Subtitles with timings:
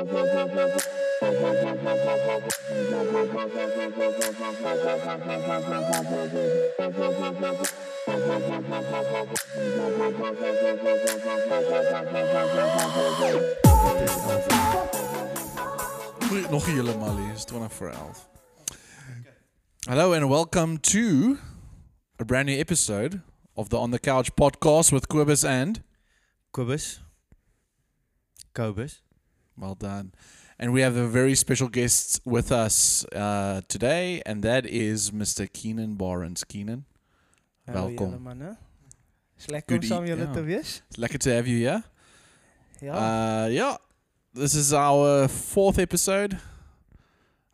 [0.00, 0.08] Nog
[16.66, 18.28] helemaal is 20 voor 11.
[19.78, 21.36] Hello and welcome to
[22.16, 23.20] a brand new episode
[23.52, 25.82] of the On the Couch podcast with Kobus and
[26.50, 27.00] Kobus.
[28.52, 29.09] Kobus.
[29.60, 30.12] Well done.
[30.58, 35.50] And we have a very special guest with us uh, today, and that is Mr.
[35.52, 36.44] Keenan Barnes.
[36.44, 36.84] Keenan,
[37.68, 38.10] Welkom.
[38.12, 38.56] julle manne.
[39.38, 40.82] Is lekker om Good saam te wees.
[40.88, 41.82] it's lekker to have you here.
[42.80, 42.92] Ja.
[42.94, 43.76] Uh, yeah,
[44.34, 46.38] this is our fourth episode.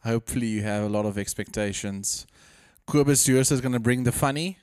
[0.05, 2.27] Hopefully, you have a lot of expectations.
[2.87, 4.59] Kobus, yours is going to bring the funny.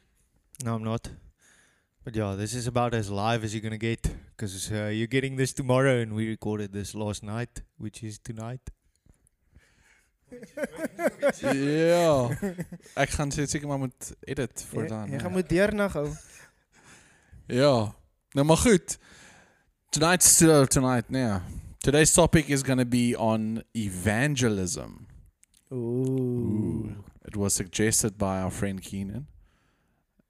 [0.63, 1.09] No, I'm not.
[2.03, 4.02] But yeah, this is about as live as you're gonna get,
[4.35, 8.59] because uh, you're getting this tomorrow, and we recorded this last night, which is tonight.
[11.41, 12.29] ja.
[12.98, 15.07] Ek gaan sê seker maar moet edit voor Jy- dan.
[15.07, 15.20] Jy ja.
[15.20, 16.07] gaan moet deurnig hou.
[17.48, 17.96] Ja.
[18.34, 18.98] Nou maar goed.
[19.90, 21.41] Tonight's uh, tonight now.
[21.84, 25.07] Today's topic is going to be on evangelism.
[25.71, 26.90] Ooh.
[27.26, 29.27] It was suggested by our friend Keenan.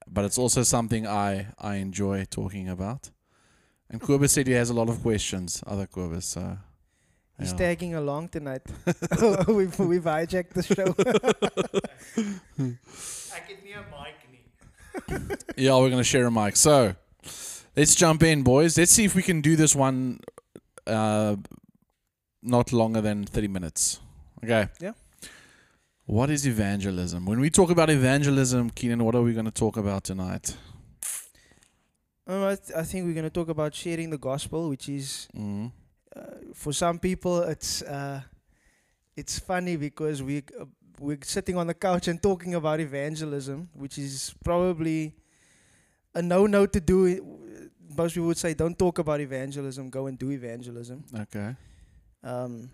[0.06, 3.10] But it's also something I I enjoy talking about.
[3.90, 6.58] And Kobus said he has a lot of questions, other Kobus, so
[7.38, 7.58] He's ja.
[7.58, 8.62] tagging along tonight.
[9.48, 10.94] we've, we've hijacked the show.
[13.34, 14.44] Ek het nie 'n mic nie.
[15.64, 16.56] Yeah, we're gonna share a mic.
[16.56, 16.94] So
[17.76, 18.78] let's jump in, boys.
[18.78, 20.20] Let's see if we can do this one
[20.86, 21.36] uh
[22.42, 24.00] not longer than thirty minutes.
[24.44, 24.68] Okay.
[24.80, 24.92] Yeah.
[26.06, 27.24] What is evangelism?
[27.24, 30.56] When we talk about evangelism, Keenan, what are we gonna talk about tonight?
[32.26, 35.28] Um, I, th- I think we're going to talk about sharing the gospel, which is
[35.36, 35.70] Mm.
[36.16, 36.22] uh,
[36.54, 38.22] for some people it's uh,
[39.14, 40.64] it's funny because we uh,
[40.98, 45.14] we're sitting on the couch and talking about evangelism, which is probably
[46.14, 46.96] a no-no to do.
[47.94, 49.90] Most people would say, "Don't talk about evangelism.
[49.90, 51.54] Go and do evangelism." Okay.
[52.22, 52.70] Um,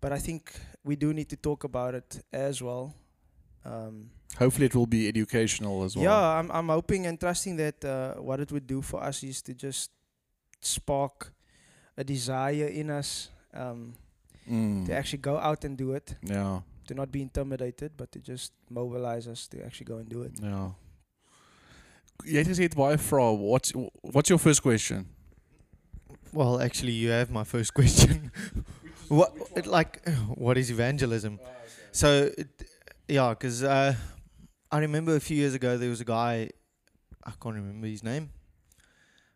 [0.00, 0.52] but I think
[0.84, 2.94] we do need to talk about it as well.
[3.64, 6.04] Um, Hopefully it will be educational as well.
[6.04, 9.42] yeah, I'm I'm hoping and trusting that uh, what it would do for us is
[9.42, 9.90] to just
[10.60, 11.32] spark
[11.96, 13.94] a desire in us um,
[14.50, 14.84] Mm.
[14.86, 16.60] to actually go out and do it, Yeah.
[16.86, 20.32] to not be intimidated, but to just mobilize us to actually go and do it.
[20.42, 20.72] Yeah.
[22.24, 23.32] Jy het gesê baie vrae.
[23.38, 23.72] What's
[24.02, 25.06] what's your first question?
[26.32, 28.30] Well, actually, you have my first question.
[29.08, 31.40] what, like, what is evangelism?
[31.92, 32.48] So, it,
[33.08, 33.94] yeah, because uh,
[34.70, 36.50] I remember a few years ago there was a guy,
[37.24, 38.30] I can't remember his name,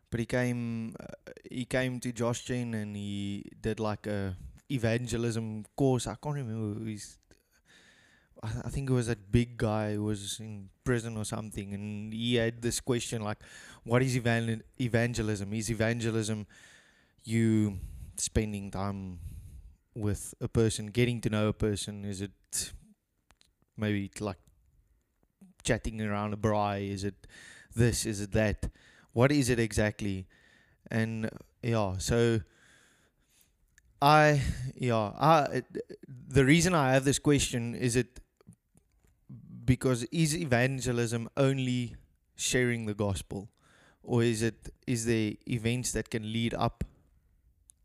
[0.09, 4.35] but he came, uh, he came to Josh Chen and he did like a
[4.71, 6.07] evangelism course.
[6.07, 7.17] I can't remember he's.
[8.43, 12.13] I, I think it was that big guy who was in prison or something, and
[12.13, 13.37] he had this question like,
[13.83, 15.53] "What is evan- evangelism?
[15.53, 16.47] Is evangelism
[17.23, 17.77] you
[18.17, 19.19] spending time
[19.95, 22.05] with a person, getting to know a person?
[22.05, 22.71] Is it
[23.77, 24.37] maybe like
[25.63, 26.91] chatting around a braai?
[26.91, 27.27] Is it
[27.75, 28.05] this?
[28.05, 28.69] Is it that?
[29.13, 30.27] What is it exactly?
[30.91, 31.29] And
[31.61, 32.41] yeah, so
[34.01, 34.41] I
[34.75, 35.63] yeah I
[36.07, 38.19] the reason I have this question is it
[39.65, 41.95] because is evangelism only
[42.35, 43.49] sharing the gospel,
[44.03, 46.83] or is it is there events that can lead up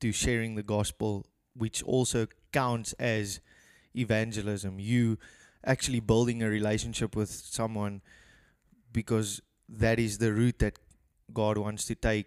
[0.00, 1.26] to sharing the gospel,
[1.56, 3.40] which also counts as
[3.94, 4.78] evangelism?
[4.78, 5.18] You
[5.64, 8.02] actually building a relationship with someone
[8.92, 10.78] because that is the route that
[11.32, 12.26] God wants to take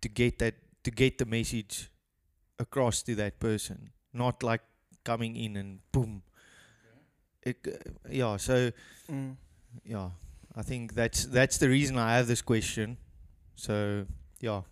[0.00, 1.90] to get that to get the message
[2.58, 4.60] across to that person, not like
[5.04, 6.22] coming in and boom.
[7.42, 8.70] It, uh, yeah, so
[9.10, 9.36] Mm.
[9.84, 10.10] yeah,
[10.56, 12.96] I think that's that's the reason I have this question.
[13.54, 14.06] So
[14.40, 14.62] yeah,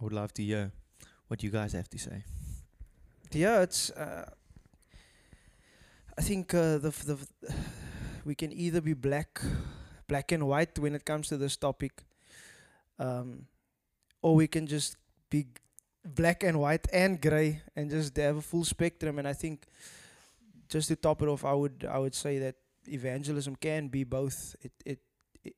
[0.00, 0.72] I would love to hear
[1.28, 2.24] what you guys have to say.
[3.32, 3.90] Yeah, it's.
[3.90, 4.24] Uh,
[6.16, 7.18] I think uh, the the
[8.24, 9.40] we can either be black,
[10.06, 12.04] black and white when it comes to this topic,
[12.98, 13.46] um,
[14.22, 14.96] or we can just
[15.30, 15.46] be
[16.04, 19.18] black and white and gray and just have a full spectrum.
[19.18, 19.66] And I think
[20.68, 22.56] just to top it off, I would I would say that
[22.88, 24.56] evangelism can be both.
[24.62, 24.98] It it.
[25.44, 25.54] it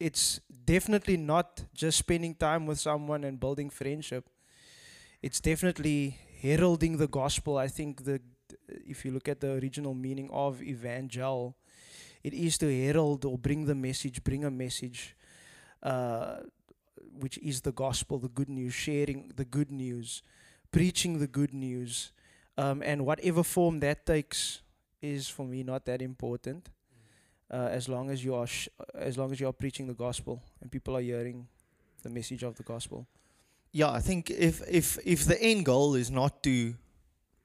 [0.00, 4.30] it's definitely not just spending time with someone and building friendship.
[5.20, 7.58] It's definitely heralding the gospel.
[7.58, 8.20] I think the
[8.68, 11.56] if you look at the original meaning of evangel,
[12.22, 15.16] it is to herald or bring the message, bring a message,
[15.82, 16.38] uh,
[17.18, 20.22] which is the gospel, the good news, sharing the good news,
[20.72, 22.12] preaching the good news,
[22.58, 24.62] um, and whatever form that takes
[25.00, 26.68] is for me not that important.
[27.50, 30.40] Uh, as long as you are, sh- as long as you are preaching the gospel
[30.60, 31.48] and people are hearing
[32.02, 33.06] the message of the gospel.
[33.72, 36.74] Yeah, I think if if if the end goal is not to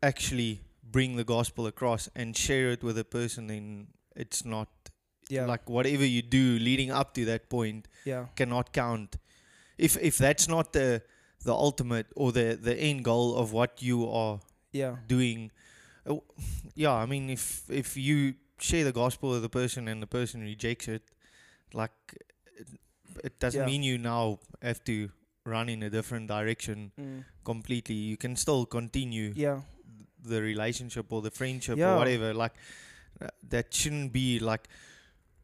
[0.02, 4.68] actually bring the gospel across and share it with a person, then it's not
[5.30, 9.18] Yeah, like whatever you do leading up to that point yeah, cannot count.
[9.78, 11.02] If if that's not the
[11.44, 14.40] the ultimate or the the end goal of what you are
[14.72, 15.52] yeah, doing,
[16.06, 16.16] uh,
[16.76, 20.42] yeah, I mean if if you share the gospel with a person and the person
[20.42, 21.04] rejects it,
[21.74, 21.92] like
[22.60, 22.68] it,
[23.24, 23.66] it doesn't Yeah.
[23.66, 25.10] mean you now have to
[25.46, 27.96] run in a different direction mm, completely.
[27.96, 29.62] You can still continue yeah,
[30.24, 31.94] the relationship or the friendship Yeah.
[31.94, 32.34] or whatever.
[32.34, 32.54] Like
[33.22, 34.68] uh, that shouldn't be like,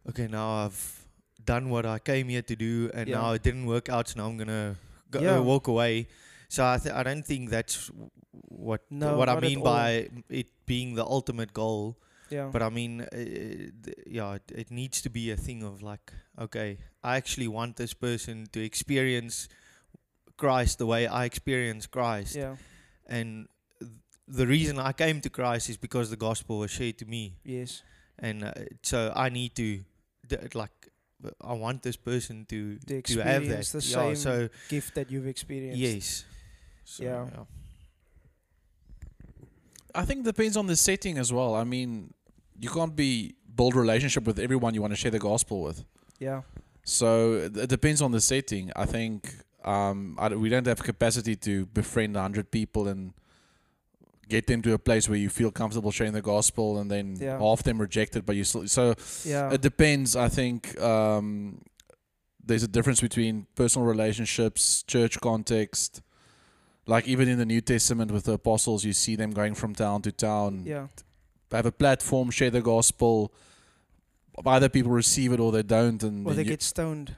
[0.10, 1.06] okay, now I've
[1.46, 3.20] done what I came here to do, and Yeah.
[3.22, 4.76] now it didn't work out, so now I'm gonna
[5.12, 6.08] go, uh, walk away.
[6.50, 7.90] So I th- I don't think that's
[8.32, 11.96] what No, what I mean by it being the ultimate goal.
[12.30, 15.82] yeah, But I mean, uh, th- yeah, it, it needs to be a thing of
[15.82, 19.48] like, okay, I actually want this person to experience
[20.44, 22.56] Christ the way I experience Christ yeah,
[23.18, 23.30] and
[23.80, 23.92] th-
[24.40, 27.24] the reason I came to Christ is because the gospel was shared to me,
[27.58, 27.84] yes,
[28.26, 28.52] and uh,
[28.82, 29.68] so I need to,
[30.32, 30.76] d- like,
[31.52, 33.60] I want this person to To to have that.
[33.60, 34.34] experience the yeah, same so
[34.70, 35.80] gift that you've experienced.
[35.88, 36.26] yes,
[36.84, 37.46] so, Yeah.
[39.94, 41.54] I think it depends on the setting as well.
[41.56, 42.14] I mean,
[42.60, 45.84] you can't be build relationship with everyone you want to share the gospel with.
[46.20, 46.42] yeah,
[46.84, 47.08] So
[47.46, 48.66] it it depends on the setting.
[48.76, 49.20] I think
[49.64, 53.14] um, I, we don't have capacity to befriend a hundred people and
[54.28, 57.38] get them to a place where you feel comfortable sharing the gospel, and then Yeah.
[57.40, 58.68] half them rejected, but you still.
[58.68, 60.16] So yeah, it depends.
[60.16, 61.62] I think um,
[62.44, 66.02] there's a difference between personal relationships, church context.
[66.88, 70.02] Like even in the New Testament with the apostles, you see them going from town
[70.04, 70.88] to town, yeah,
[71.52, 73.32] have a platform, share the gospel.
[74.46, 77.16] Either people receive it or they don't, and or they get stoned.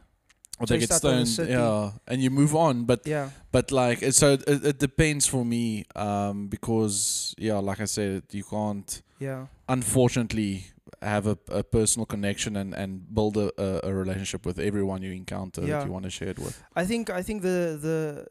[0.60, 1.28] Or they get stoned.
[1.50, 2.86] Yeah, and you move on.
[2.86, 7.86] But Yeah, but like so, it, it depends for me um, because yeah, like I
[7.86, 10.66] said, you can't yeah, unfortunately
[11.02, 15.12] have a, a personal connection and, and build a, a, a relationship with everyone you
[15.12, 15.80] encounter Yeah.
[15.80, 16.62] that you want to share it with.
[16.76, 18.26] I think I think the the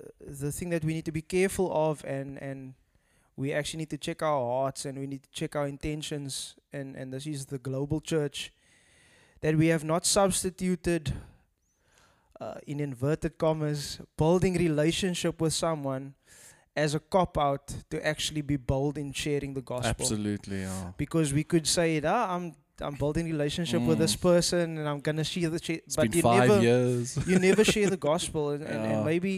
[0.45, 2.75] the thing that we need to be careful of and and
[3.37, 6.97] we actually need to check our hearts and we need to check our intentions and
[6.97, 8.53] and this is the global church
[9.41, 11.13] that we have not substituted
[12.43, 13.81] uh, in inverted commas
[14.23, 16.05] building relationship with someone
[16.85, 20.93] as a cop out to actually be bold in sharing the gospel Absolutely, yeah.
[21.05, 22.47] because we could say ah, I'm
[22.87, 24.23] I'm building relationship with this Mm.
[24.31, 27.07] person and I'm gonna share the share, It's but been you five never years.
[27.31, 28.93] you never share the gospel and, and, Yeah.
[28.93, 29.33] and maybe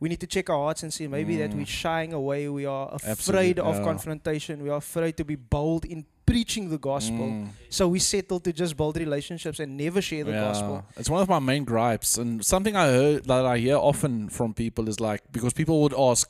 [0.00, 1.56] we need to check our hearts and see maybe that Mm.
[1.58, 3.84] we're shying away we are afraid Absolute, of yeah.
[3.84, 7.48] confrontation we are afraid to be bold in preaching the gospel Mm.
[7.70, 11.28] so we settle to just build relationships and never share the gospel It's one of
[11.28, 15.22] my main gripes, and something I heard that I hear often from people is like
[15.32, 16.26] because people would ask,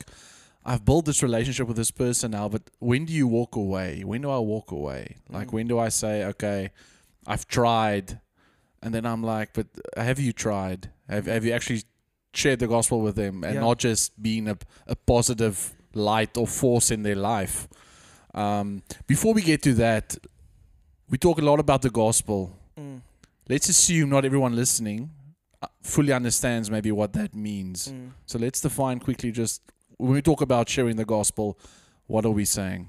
[0.63, 4.03] "I've built this relationship with this person now, but when do you walk away?
[4.05, 5.03] When do I walk away?
[5.37, 5.53] Like Mm.
[5.55, 6.69] when do I say, okay,
[7.25, 8.19] I've tried,"
[8.83, 10.91] and then I'm like, "But have you tried?
[11.09, 11.81] Have Have you actually
[12.37, 13.61] shared the gospel with them, and Yeah.
[13.67, 14.55] not just being a
[14.87, 15.55] a positive
[15.93, 17.67] light or force in their life?"
[18.33, 20.17] Um, before we get to that,
[21.09, 23.01] we talk a lot about the gospel Mm,
[23.49, 25.09] let's assume not everyone listening
[25.63, 27.87] uh, fully understands maybe what that means.
[27.87, 28.11] mm.
[28.25, 29.61] So let's define quickly just
[29.97, 31.57] when we talk about sharing the gospel,
[32.07, 32.87] what are we saying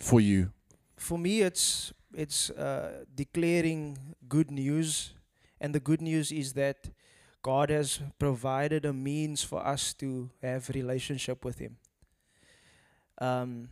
[0.00, 0.50] for you?
[0.96, 1.92] for me it's
[2.24, 3.98] it's uh, declaring
[4.28, 5.14] good news
[5.60, 6.76] and the good news is that
[7.42, 11.76] god has provided a means for us to have relationship with him.
[13.18, 13.68] Um,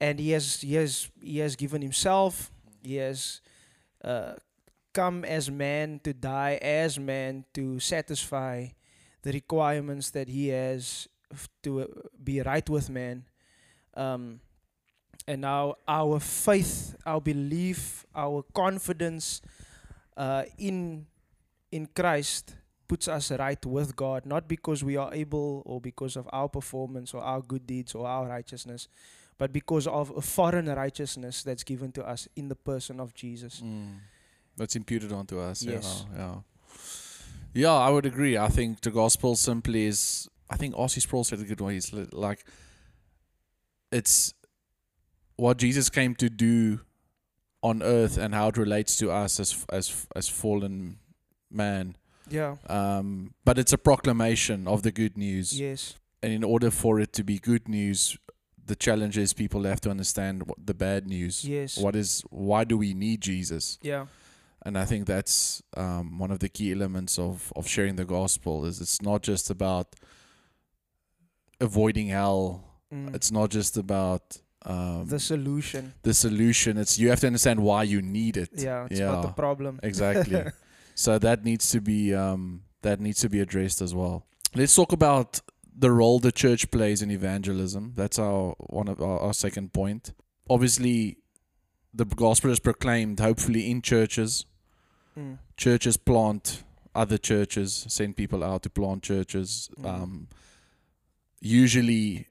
[0.00, 2.50] and he has he has he has given himself
[2.82, 3.40] he has
[4.04, 4.34] uh,
[4.92, 8.66] come as man to die as man to satisfy
[9.22, 11.08] the requirements that he has
[11.62, 11.86] to uh,
[12.22, 13.24] be right with man.
[13.94, 14.40] Um,
[15.26, 19.42] and now our faith, our belief, our confidence
[20.16, 21.06] uh, in
[21.70, 22.54] in Christ
[22.88, 27.14] puts us right with God, not because we are able or because of our performance
[27.14, 28.88] or our good deeds or our righteousness,
[29.36, 33.60] but because of a foreign righteousness that's given to us in the person of Jesus.
[33.60, 33.98] Mm.
[34.56, 35.62] That's imputed onto us.
[35.62, 36.04] Yes.
[36.12, 36.34] Yeah, yeah.
[37.54, 38.36] Yeah, I would agree.
[38.36, 40.28] I think the gospel simply is.
[40.50, 41.00] I think R.C.
[41.00, 41.74] Sproul said it a good way.
[41.74, 42.44] He's li- like,
[43.90, 44.34] it's
[45.36, 46.80] what Jesus came to do
[47.62, 50.98] on earth and how it relates to us as as as fallen
[51.50, 51.96] man.
[52.30, 52.56] Yeah.
[52.68, 55.58] Um, but it's a proclamation of the good news.
[55.58, 55.96] Yes.
[56.22, 58.18] and in order for it to be good news,
[58.66, 61.44] the challenge is people have to understand what the bad news.
[61.44, 61.78] Yes.
[61.78, 63.78] What is why do we need Jesus?
[63.82, 64.06] Yeah.
[64.66, 68.64] And I think that's um, one of the key elements of of sharing the gospel
[68.66, 69.86] is it's not just about
[71.60, 72.64] avoiding hell.
[72.92, 73.14] Mm.
[73.14, 75.94] It's not just about um, the solution.
[76.02, 76.76] the solution.
[76.78, 78.50] It's you have to understand why you need it.
[78.54, 79.80] Yeah, it's not the problem.
[79.82, 80.42] Exactly.
[80.98, 84.26] so that needs to be um, that needs to be addressed as well.
[84.56, 85.40] Let's talk about
[85.84, 87.92] the role the church plays in evangelism.
[87.94, 90.12] That's our one of our, our second point.
[90.50, 91.18] Obviously,
[91.94, 94.44] the gospel is proclaimed, hopefully in churches.
[95.16, 95.38] Mm.
[95.56, 96.64] Churches plant
[96.96, 99.70] other churches, send people out to plant churches.
[99.78, 99.86] Mm.
[99.86, 100.28] Um,
[101.40, 102.26] usually,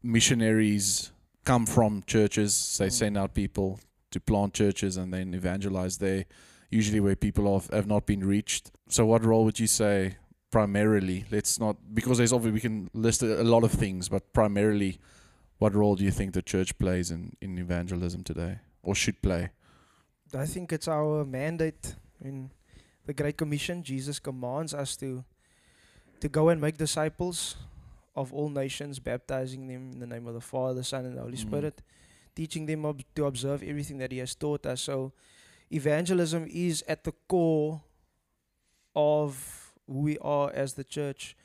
[0.00, 1.10] missionaries
[1.44, 2.76] come from churches.
[2.78, 2.92] They Mm.
[2.92, 3.80] send out people
[4.12, 6.26] to plant churches and then evangelize there,
[6.70, 8.70] usually where people have, have not been reached.
[8.88, 10.16] So, what role would you say
[10.50, 11.24] primarily?
[11.30, 14.98] Let's not, because there's obviously, we can list a, a lot of things, but primarily,
[15.58, 19.50] what role do you think the church plays in, in evangelism today or should play?
[20.34, 22.50] I think it's our mandate in
[23.04, 23.82] the Great Commission.
[23.82, 25.24] Jesus commands us to
[26.20, 27.56] to go and make disciples
[28.14, 31.22] of all nations, baptizing them in the name of the Father, the Son, and the
[31.22, 31.40] Holy Mm.
[31.48, 31.82] Spirit,
[32.34, 34.82] teaching them ob- to observe everything that He has taught us.
[34.82, 35.12] So,
[35.70, 37.82] evangelism is at the core
[38.94, 41.36] of who we are as the church.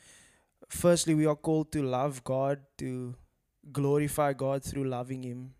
[0.69, 3.15] Firstly, we are called to love God, to
[3.71, 5.53] glorify God through loving Him,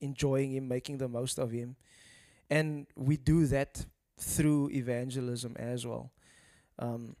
[0.00, 1.76] enjoying Him, making the most of Him.
[2.50, 3.86] And we do that
[4.18, 6.12] through evangelism as well.
[6.78, 7.16] Um,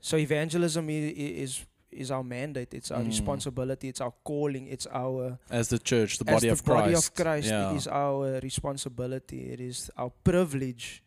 [0.00, 1.64] so evangelism is
[1.94, 2.74] is our mandate.
[2.74, 3.06] It's our Mm.
[3.06, 3.88] responsibility.
[3.88, 4.66] It's our calling.
[4.68, 6.82] It's our As the church, the body the of Christ.
[6.84, 7.48] body of Christ.
[7.48, 7.72] Yeah.
[7.72, 9.50] It is our responsibility.
[9.52, 11.02] It is our privilege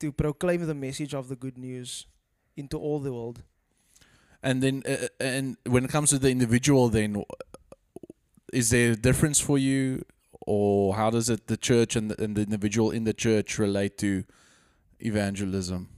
[0.00, 2.06] to proclaim the message of the good news
[2.56, 3.42] into all the world.
[4.42, 7.22] And then, uh, and when it comes to the individual, then
[8.52, 10.04] is there a difference for you,
[10.46, 13.98] or how does it the church and the, and the individual in the church relate
[13.98, 14.24] to
[14.98, 15.88] evangelism?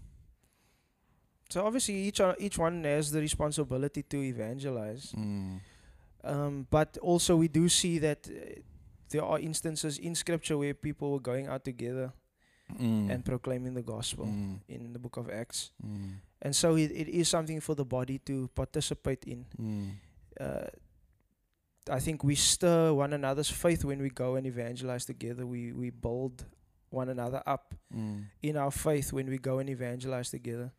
[1.52, 5.12] So obviously, each o- each one has the responsibility to evangelize.
[5.12, 5.60] Mm.
[6.24, 8.60] Um, but also, we do see that uh,
[9.10, 12.12] there are instances in Scripture where people were going out together
[12.80, 13.10] Mm.
[13.12, 14.60] and proclaiming the gospel Mm.
[14.68, 15.72] in the book of Acts.
[15.84, 16.20] Mm.
[16.40, 19.44] And so it, it is something for the body to participate in.
[19.60, 19.90] Mm.
[20.40, 20.70] Uh,
[21.90, 25.44] I think we stir one another's faith when we go and evangelize together.
[25.44, 26.46] We, we build
[26.90, 28.24] one another up Mm.
[28.40, 30.72] in our faith when we go and evangelize together.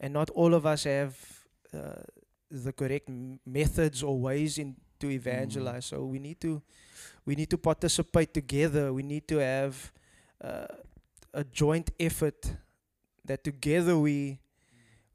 [0.00, 1.16] And not all of us have
[1.72, 2.02] uh,
[2.50, 5.86] the correct m- methods or ways in to evangelize.
[5.86, 6.62] So we need to
[7.26, 8.92] we need to participate together.
[8.92, 9.92] We need to have
[10.42, 10.66] uh,
[11.32, 12.56] a joint effort
[13.24, 14.38] that together we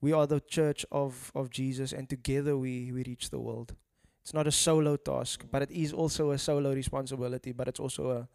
[0.01, 3.75] we are the church of, of Jesus and together we, we reach the world.
[4.21, 8.11] It's not a solo task, but it is also a solo responsibility, but it's also
[8.11, 8.27] a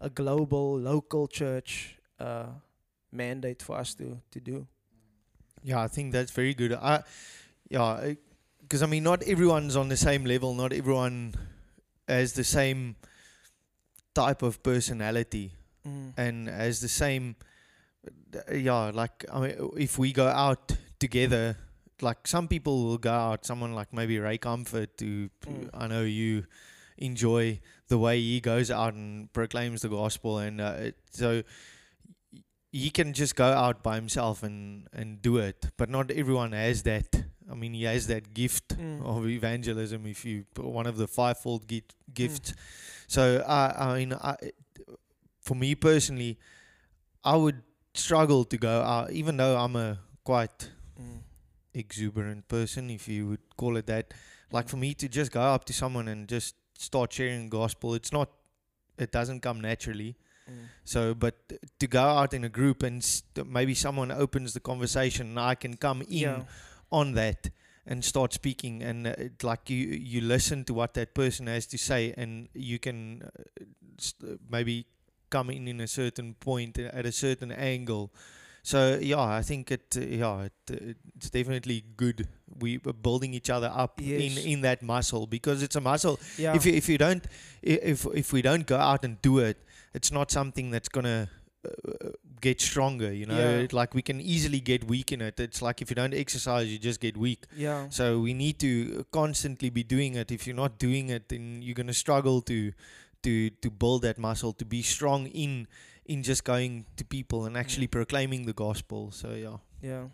[0.00, 2.46] a global, local church uh,
[3.12, 4.66] mandate for us to, to do.
[5.66, 6.72] Yeah, I think that's very good.
[6.72, 7.02] I,
[7.68, 8.14] yeah,
[8.62, 10.54] because I mean, not everyone's on the same level.
[10.54, 11.34] Not everyone
[12.06, 12.94] has the same
[14.14, 15.52] type of personality
[16.16, 17.34] and has the same.
[18.52, 21.56] Yeah, like I mean, if we go out together,
[22.00, 23.44] like some people will go out.
[23.44, 25.70] Someone like maybe Ray Comfort, to Mm.
[25.74, 26.44] I know you
[26.98, 31.42] enjoy the way he goes out and proclaims the gospel, and uh, it, so
[32.82, 35.70] he can just go out by himself and and do it.
[35.82, 37.08] But not everyone has that.
[37.50, 39.02] I mean, he has that gift Mm.
[39.10, 40.06] of evangelism.
[40.14, 40.44] If you
[40.78, 41.90] one of the fivefold gi-
[42.20, 42.54] gifts.
[43.16, 43.22] So
[43.58, 44.34] I, I mean, I,
[45.48, 46.32] for me personally,
[47.24, 47.62] I would
[47.94, 49.88] struggle to go out, even though I'm a
[50.24, 51.20] quite Mm.
[51.74, 54.12] exuberant person, if you would call it that.
[54.56, 58.12] Like for me to just go up to someone and just start sharing gospel, it's
[58.12, 58.30] not,
[58.98, 60.16] it doesn't come naturally.
[60.48, 60.68] Mm.
[60.84, 61.34] So, but
[61.78, 65.54] to go out in a group and st- maybe someone opens the conversation, and I
[65.56, 66.42] can come in Yeah.
[66.90, 67.50] on that
[67.86, 71.66] and start speaking, and uh, it, like you, you listen to what that person has
[71.66, 73.64] to say, and you can uh,
[73.98, 74.86] st- maybe
[75.30, 78.10] come in in a certain point uh, at a certain angle.
[78.62, 82.26] So yeah, I think it uh, yeah it, uh, it's definitely good.
[82.58, 84.20] We are building each other up Yes.
[84.38, 86.56] in in that muscle because it's a muscle Yeah.
[86.56, 87.24] if you, if you don't
[87.62, 89.56] if if we don't go out and do it
[89.96, 91.18] it's not something that's gonna
[91.66, 92.10] uh,
[92.46, 93.66] get stronger you know Yeah.
[93.80, 96.78] Like we can easily get weak in it it's like if you don't exercise you
[96.90, 97.88] just get weak yeah.
[97.98, 98.70] so we need to
[99.20, 102.58] constantly be doing it if you're not doing it then you're gonna struggle to
[103.24, 105.66] to to build that muscle to be strong in
[106.14, 107.96] in just going to people and actually Mm.
[107.98, 109.58] proclaiming the gospel so yeah
[109.90, 110.04] Yeah.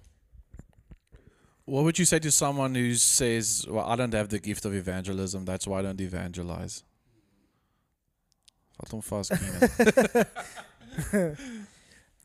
[1.64, 4.74] What would you say to someone who says, "Well, I don't have the gift of
[4.74, 5.44] evangelism.
[5.44, 6.82] That's why I don't evangelize."
[8.80, 11.36] Vat hom vas, Keenan.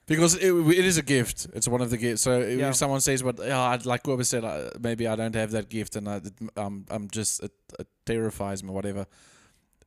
[0.06, 1.48] Because it, it is a gift.
[1.54, 2.22] It's one of the gifts.
[2.22, 2.72] So if Yeah.
[2.72, 5.98] someone says, "But yeah, I'd, like Kobe said, uh, maybe I don't have that gift,
[5.98, 9.06] and I, it, um, I'm just it, it terrifies me, whatever."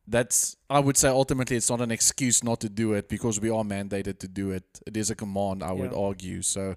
[0.07, 3.49] That's I would say ultimately it's not an excuse not to do it because we
[3.49, 4.63] are mandated to do it.
[4.85, 5.63] It is a command.
[5.63, 6.43] I would argue.
[6.43, 6.75] So,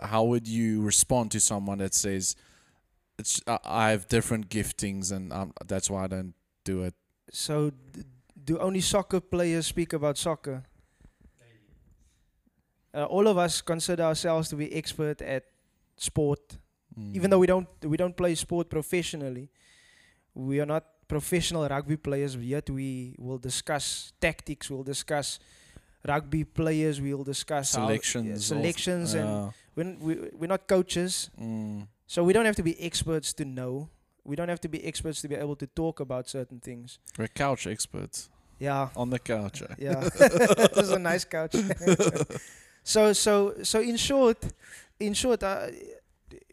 [0.00, 2.36] how would you respond to someone that says,
[3.18, 6.94] "It's I, I have different giftings, and um, that's why I don't do it"?
[7.32, 8.02] So, d-
[8.46, 10.62] do only soccer players speak about soccer?
[12.94, 15.44] Uh, all of us consider ourselves to be expert at
[15.98, 16.56] sport,
[17.12, 19.50] even though we don't we don't play sport professionally.
[20.34, 22.36] We are not professional rugby players.
[22.36, 24.70] Yet we will discuss tactics.
[24.70, 25.38] We'll discuss
[26.08, 27.00] rugby players.
[27.00, 29.50] We'll discuss selections, also- selections, and yeah.
[29.74, 31.88] we're, we we're not coaches, Mm.
[32.06, 33.90] so we don't have to be experts to know.
[34.24, 36.98] We don't have to be experts to be able to talk about certain things.
[37.18, 39.62] We're couch experts Yeah, on the couch.
[39.62, 39.74] eh?
[39.78, 40.00] yeah.
[40.00, 41.54] this is a nice couch.
[42.82, 44.38] so so so in short,
[44.98, 45.68] in short, uh,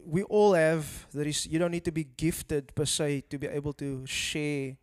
[0.04, 3.46] we all have there is you don't need to be gifted per se to be
[3.46, 4.76] able to share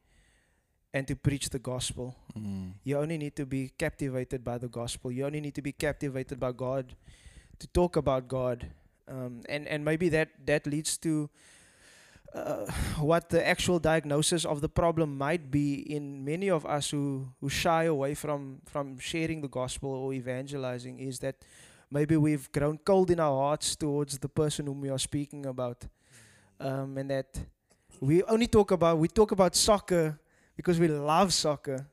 [0.94, 2.16] and to preach the gospel.
[2.38, 2.74] Mm.
[2.84, 5.12] You only need to be captivated by the gospel.
[5.12, 6.96] You only need to be captivated by God
[7.60, 8.68] to talk about God.
[9.08, 11.30] Um, and, and maybe that, that leads to
[13.00, 17.50] what the actual diagnosis of the problem might be in many of us who, who
[17.50, 21.36] shy away from, from sharing the gospel or evangelizing is that
[21.90, 25.86] maybe we've grown cold in our hearts towards the person whom we are speaking about.
[26.60, 27.40] Um, and that
[28.00, 30.20] we only talk about, we talk about soccer
[30.56, 31.88] because we love soccer.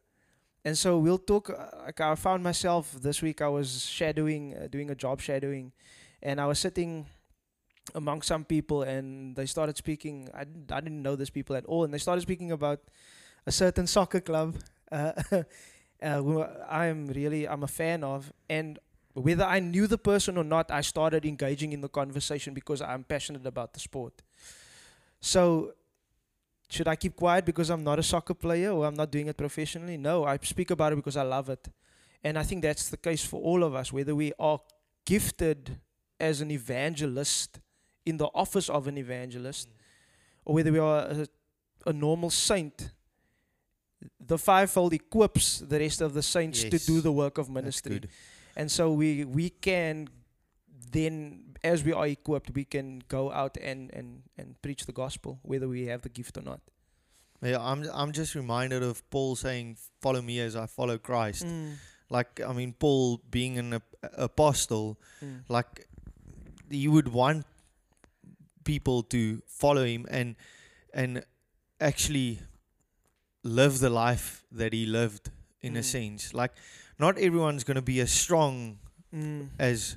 [0.64, 1.48] And so we'll talk.
[1.84, 3.40] Like I found myself this week.
[3.40, 5.72] I was shadowing, uh, doing a job shadowing,
[6.22, 7.06] and I was sitting
[7.94, 10.28] among some people, and they started speaking.
[10.34, 12.80] I didn't, I didn't know these people at all, and they started speaking about
[13.46, 14.56] a certain soccer club.
[14.90, 15.12] Uh,
[16.00, 18.78] uh, who I am really I'm a fan of, and
[19.12, 23.04] whether I knew the person or not, I started engaging in the conversation because I'm
[23.04, 24.22] passionate about the sport.
[25.20, 25.74] So
[26.68, 29.36] should I keep quiet because I'm not a soccer player or I'm not doing it
[29.36, 29.96] professionally?
[29.96, 31.68] No, I speak about it because I love it.
[32.22, 34.60] And I think that's the case for all of us, whether we are
[35.04, 35.78] gifted
[36.20, 37.60] as an evangelist
[38.08, 39.68] in the office of an evangelist
[40.44, 41.26] or whether we are a,
[41.86, 42.76] a normal saint.
[44.32, 48.00] The fivefold equips the rest of the saints to do the work of ministry.
[48.60, 50.08] And so we we can
[50.98, 51.14] then
[51.72, 55.68] as we are equipped we can go out and, and, and preach the gospel whether
[55.68, 56.60] we have the gift or not.
[57.42, 61.74] Yeah, I'm I'm just reminded of Paul saying, "Follow me as I follow Christ." Mm,
[62.10, 63.94] Like I mean, Paul being an ap-
[64.30, 65.42] apostle, mm.
[65.48, 65.86] like
[66.70, 67.44] you would want
[68.68, 70.36] people to follow him and
[70.94, 71.22] and
[71.80, 72.38] actually
[73.42, 75.84] live the life that he lived in a Mm.
[75.84, 76.34] sense.
[76.34, 76.52] Like
[76.98, 78.78] not everyone's going to be as strong
[79.14, 79.48] Mm.
[79.58, 79.96] as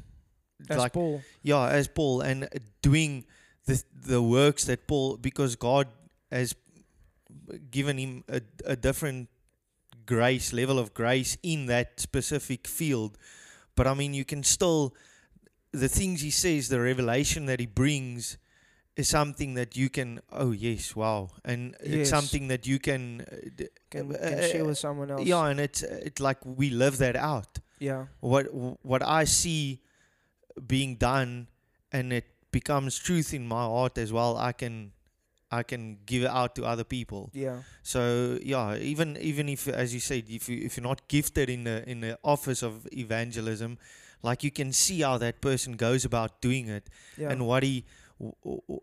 [0.69, 1.21] As like Paul.
[1.51, 2.47] yeah as Paul and
[2.81, 3.25] doing
[3.65, 5.87] the the works that Paul because God
[6.31, 6.55] has
[7.71, 9.29] given him a, a different
[10.05, 13.17] grace level of grace in that specific field
[13.75, 14.93] but I mean you can still
[15.71, 18.37] the things he says the revelation that he brings
[18.97, 21.93] is something that you can oh yes wow and Yes.
[21.93, 25.25] it's something that you can, uh, Can, uh, can uh, share with someone else.
[25.25, 28.07] yeah and it's it's like we live that out Yeah.
[28.19, 28.45] what
[28.83, 29.79] what I see
[30.67, 31.47] being done
[31.91, 34.91] and it becomes truth in my heart as well I can
[35.53, 37.63] I can give it out to other people Yeah.
[37.83, 41.63] so yeah even even if as you said if you if you're not gifted in
[41.63, 43.77] the in the office of evangelism
[44.21, 47.31] like you can see how that person goes about doing it Yeah.
[47.31, 47.85] and what he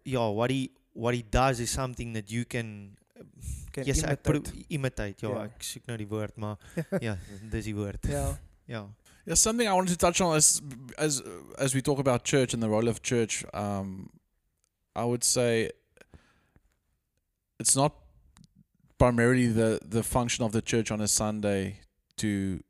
[0.04, 2.96] yeah what he what he does is something that you can
[3.72, 4.22] can yes ek imitate.
[4.22, 5.44] pro- imitate ja Ja.
[5.44, 6.56] ek soek nou die woord maar
[7.08, 7.16] ja
[7.52, 8.34] dis die woord Yeah.
[8.76, 8.86] ja
[9.28, 10.62] Yeah, something I wanted to touch on as
[10.96, 11.20] as
[11.58, 13.44] as we talk about church and the role of church.
[13.52, 14.08] Um,
[14.96, 15.68] I would say
[17.60, 17.92] it's not
[18.98, 21.80] primarily the the function of the church on a Sunday
[22.16, 22.60] to.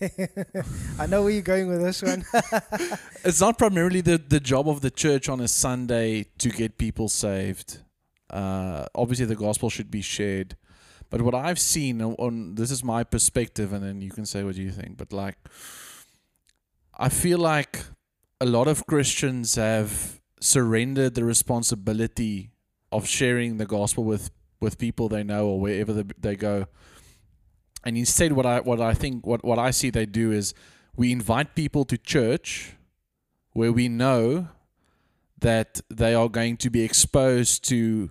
[0.98, 2.24] I know where you're going with this one.
[3.24, 7.08] It's not primarily the the job of the church on a Sunday to get people
[7.08, 7.78] saved.
[8.30, 10.56] Uh, obviously, the gospel should be shared,
[11.10, 14.56] but what I've seen on, this is my perspective, and then you can say what
[14.56, 14.96] you think.
[14.96, 15.36] But like,
[16.98, 17.84] I feel like
[18.40, 22.50] a lot of Christians have surrendered the responsibility
[22.92, 24.30] of sharing the gospel with
[24.60, 26.66] with people they know or wherever they, they go.
[27.86, 30.52] And instead, what I what I think what what I see they do is
[30.96, 32.74] we invite people to church
[33.52, 34.48] where we know
[35.40, 38.10] that they are going to be exposed to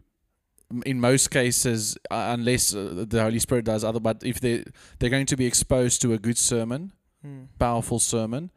[0.86, 4.64] in most cases uh, unless uh, the holy spirit does other but if they
[4.98, 6.92] they're going to be exposed to a good sermon
[7.26, 7.48] Mm.
[7.58, 8.52] powerful sermon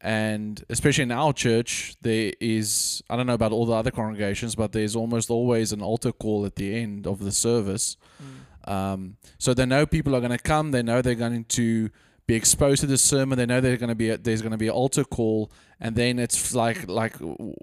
[0.00, 4.56] and especially in our church there is i don't know about all the other congregations
[4.56, 8.26] but there's almost always an altar call at the end of the service Mm.
[8.66, 10.70] Um, so they know people are going to come.
[10.70, 11.90] They know they're going to
[12.26, 13.38] be exposed to the sermon.
[13.38, 15.50] They know they're going to be there's going to be an altar call,
[15.80, 17.16] and then it's like like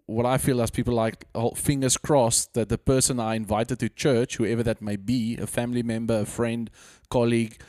[0.05, 3.89] what I feel as people like oh, fingers crossed that the person I invited to
[3.89, 6.69] church, whoever that may be, a family member, a friend,
[7.09, 7.61] colleague,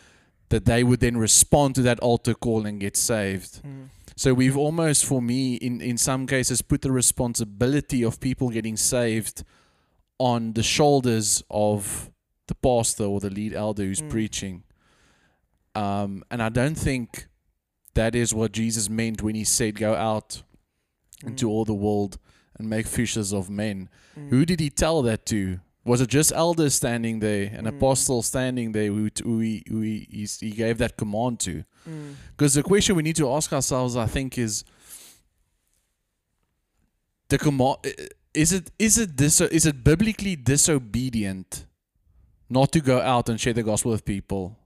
[0.50, 3.62] that they would then respond to that altar call and get saved.
[3.62, 3.88] Mm.
[4.14, 8.76] So we've almost, for me, in, in some cases, put the responsibility of people getting
[8.76, 9.42] saved
[10.18, 12.12] on the shoulders of
[12.52, 14.10] the pastor or the lead elder who's Mm.
[14.10, 14.62] preaching.
[15.74, 17.26] Um, and I don't think
[17.94, 20.42] that is what Jesus meant when he said, Go out
[21.24, 21.50] into Mm.
[21.50, 22.18] all the world
[22.58, 23.88] and make fishers of men.
[24.16, 24.28] Mm.
[24.30, 25.60] Who did he tell that to?
[25.84, 27.76] Was it just elders standing there, an Mm.
[27.76, 30.06] apostle standing there who, who, he, who he,
[30.40, 31.64] he, gave that command to?
[31.88, 32.14] Mm.
[32.36, 34.64] Because the question we need to ask ourselves, I think, is
[37.28, 37.78] the command:
[38.34, 41.66] is it is it dis- is it biblically disobedient
[42.52, 44.58] not to go out and share the gospel with people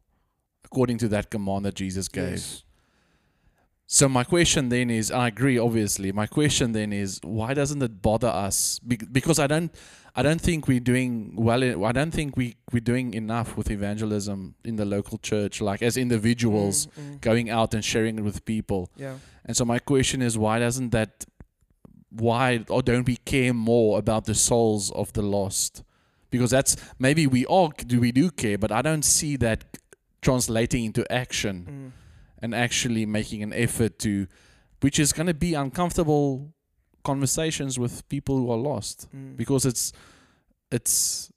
[0.65, 2.33] according to that command that Jesus gave?
[2.33, 2.63] Yes.
[3.89, 6.11] So my question then is, I agree, obviously.
[6.11, 8.81] My question then is, why doesn't it bother us?
[8.81, 9.73] Be- because I don't,
[10.17, 11.63] I don't think we're doing well.
[11.85, 15.97] I don't think we we're doing enough with evangelism in the local church, like as
[15.97, 17.21] individuals Mm, mm.
[17.21, 18.91] going out and sharing it with people.
[18.97, 19.19] Yeah.
[19.45, 21.25] And so my question is, why doesn't that?
[22.11, 25.85] Why or don't we care more about the souls of the lost?
[26.39, 28.01] Because that's maybe we all do.
[28.01, 29.65] We do care, but I don't see that
[30.23, 31.93] translating into action Mm.
[32.43, 34.27] and actually making an effort to,
[34.83, 36.53] which is going to be uncomfortable
[37.05, 39.37] conversations with people who are lost Mm.
[39.37, 39.93] because it's
[40.71, 41.31] it's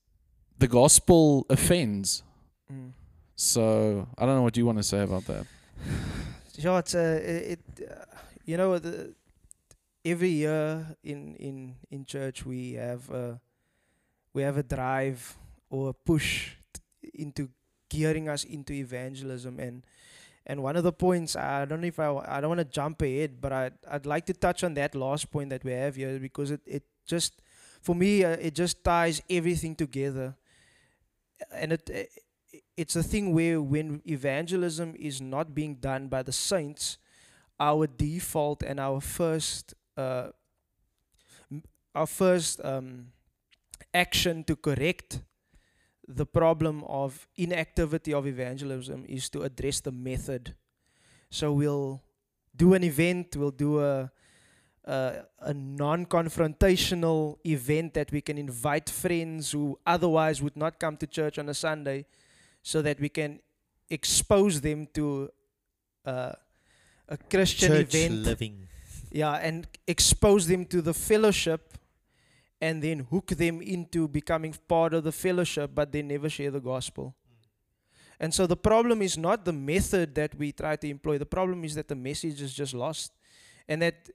[0.57, 2.23] the gospel offends.
[2.71, 2.91] Mm.
[3.35, 5.45] So I don't know what you want to say about that.
[6.62, 7.21] Yeah, it's uh,
[7.53, 7.59] it.
[7.89, 8.03] uh,
[8.45, 9.13] you know, the,
[10.03, 13.39] every year in in in church we have a
[14.33, 15.37] we have a drive
[15.69, 17.49] or a push t- into
[17.89, 19.83] gearing us into evangelism and
[20.45, 23.01] and one of the points I don't know if I I don't want to jump
[23.01, 26.19] ahead, but I I'd like to touch on that last point that we have here
[26.19, 27.41] because it it just
[27.81, 30.35] for me uh, it just ties everything together,
[31.53, 32.09] and it.
[32.75, 36.97] it's a thing where when evangelism is not being done by the saints,
[37.59, 40.29] our default and our first uh,
[41.93, 43.11] our first um,
[43.93, 45.21] action to correct
[46.08, 50.56] the problem of inactivity of evangelism is to address the method.
[51.30, 52.02] So we'll
[52.56, 54.12] do an event, we'll do a
[54.86, 61.06] a, a non-confrontational event that we can invite friends who otherwise would not come to
[61.06, 62.06] church on a Sunday
[62.63, 63.39] so that we can
[63.89, 65.30] expose them to
[66.06, 66.32] uh,
[67.08, 68.15] a Christian Church event.
[68.23, 68.67] living.
[69.12, 71.78] Yeah, and expose them to the fellowship
[72.62, 76.60] and then hook them into becoming part of the fellowship, but they never share the
[76.60, 77.15] gospel.
[78.19, 81.63] And so the problem is not the method that we try to employ, the problem
[81.63, 83.13] is that the message is just lost.
[83.67, 84.10] And that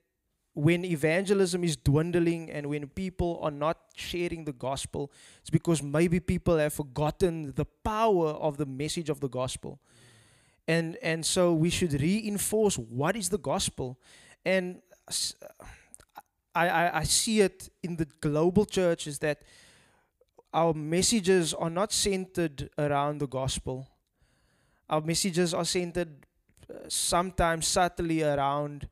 [0.54, 6.20] when evangelism is dwindling and when people are not sharing the gospel, it's because maybe
[6.20, 9.80] people have forgotten the power of the message of the gospel.
[10.68, 13.98] And and so we should reinforce what is the gospel.
[14.44, 15.34] And s-
[16.54, 19.42] I, I, I see it in the global church is that
[20.52, 23.88] our messages are not centered around the gospel.
[24.88, 26.26] Our messages are centered
[26.70, 28.88] uh, sometimes subtly around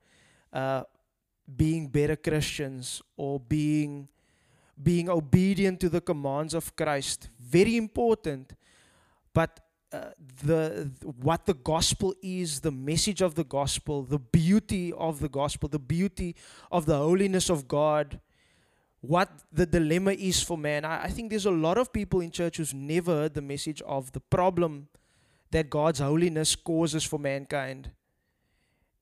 [0.52, 0.82] uh,
[1.56, 4.08] being better Christians or being
[4.82, 7.28] being obedient to the commands of Christ.
[7.38, 8.52] Very important,
[9.32, 9.60] but
[9.92, 10.10] uh,
[10.44, 15.68] the what the gospel is, the message of the gospel, the beauty of the gospel,
[15.68, 16.34] the beauty
[16.70, 18.18] of the holiness of God,
[19.02, 20.84] what the dilemma is for man.
[20.84, 23.82] I, I think there's a lot of people in church who's never heard the message
[23.82, 24.88] of the problem
[25.50, 27.90] that God's holiness causes for mankind.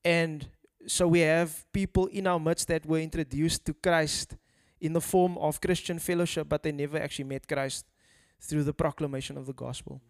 [0.04, 0.48] And
[0.86, 4.36] so we have people in our midst that were introduced to Christ
[4.80, 7.86] in the form of Christian fellowship, but they never actually met Christ
[8.40, 10.00] through the proclamation of the gospel.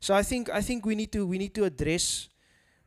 [0.00, 2.28] So I think I think we need to we need to address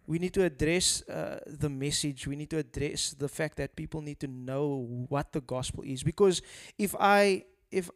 [0.08, 2.28] we need to address uh, the message.
[2.28, 6.04] We need to address the fact that people need to know what the gospel is.
[6.04, 6.42] Because
[6.78, 7.90] if I if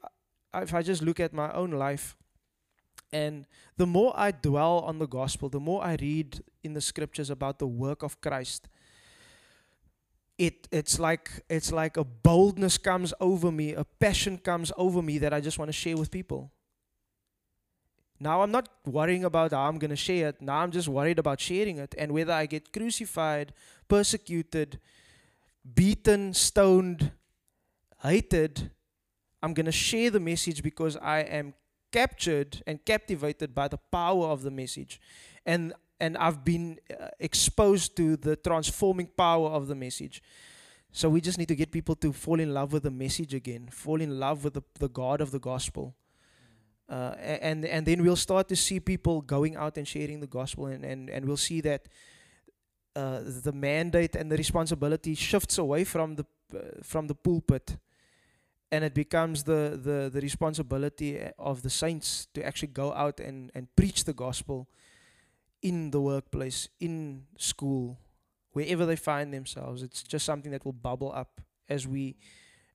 [0.53, 2.15] if I just look at my own life,
[3.11, 3.45] and
[3.77, 7.59] the more I dwell on the gospel, the more I read in the scriptures about
[7.59, 8.69] the work of Christ.
[10.37, 15.17] it it's like it's like a boldness comes over me, a passion comes over me
[15.19, 16.51] that I just want to share with people.
[18.19, 20.41] Now I'm not worrying about how I'm going to share it.
[20.41, 23.53] Now I'm just worried about sharing it and whether I get crucified,
[23.87, 24.79] persecuted,
[25.73, 27.11] beaten, stoned,
[28.01, 28.71] hated.
[29.43, 31.53] I'm going to share the message because I am
[31.91, 34.99] captured and captivated by the power of the message.
[35.45, 40.21] And and I've been uh, exposed to the transforming power of the message.
[40.91, 43.67] So we just need to get people to fall in love with the message again,
[43.71, 45.95] fall in love with the, the God of the gospel.
[46.87, 50.67] Uh, and and then we'll start to see people going out and sharing the gospel,
[50.67, 51.87] and, and, and we'll see that
[52.95, 57.77] uh, the mandate and the responsibility shifts away from the uh, from the pulpit,
[58.71, 63.19] and it becomes the, the, the responsibility uh, of the saints to actually go out
[63.19, 64.67] and, and preach the gospel
[65.61, 67.97] in the workplace, in school,
[68.51, 69.81] wherever they find themselves.
[69.81, 72.15] It's just something that will bubble up as we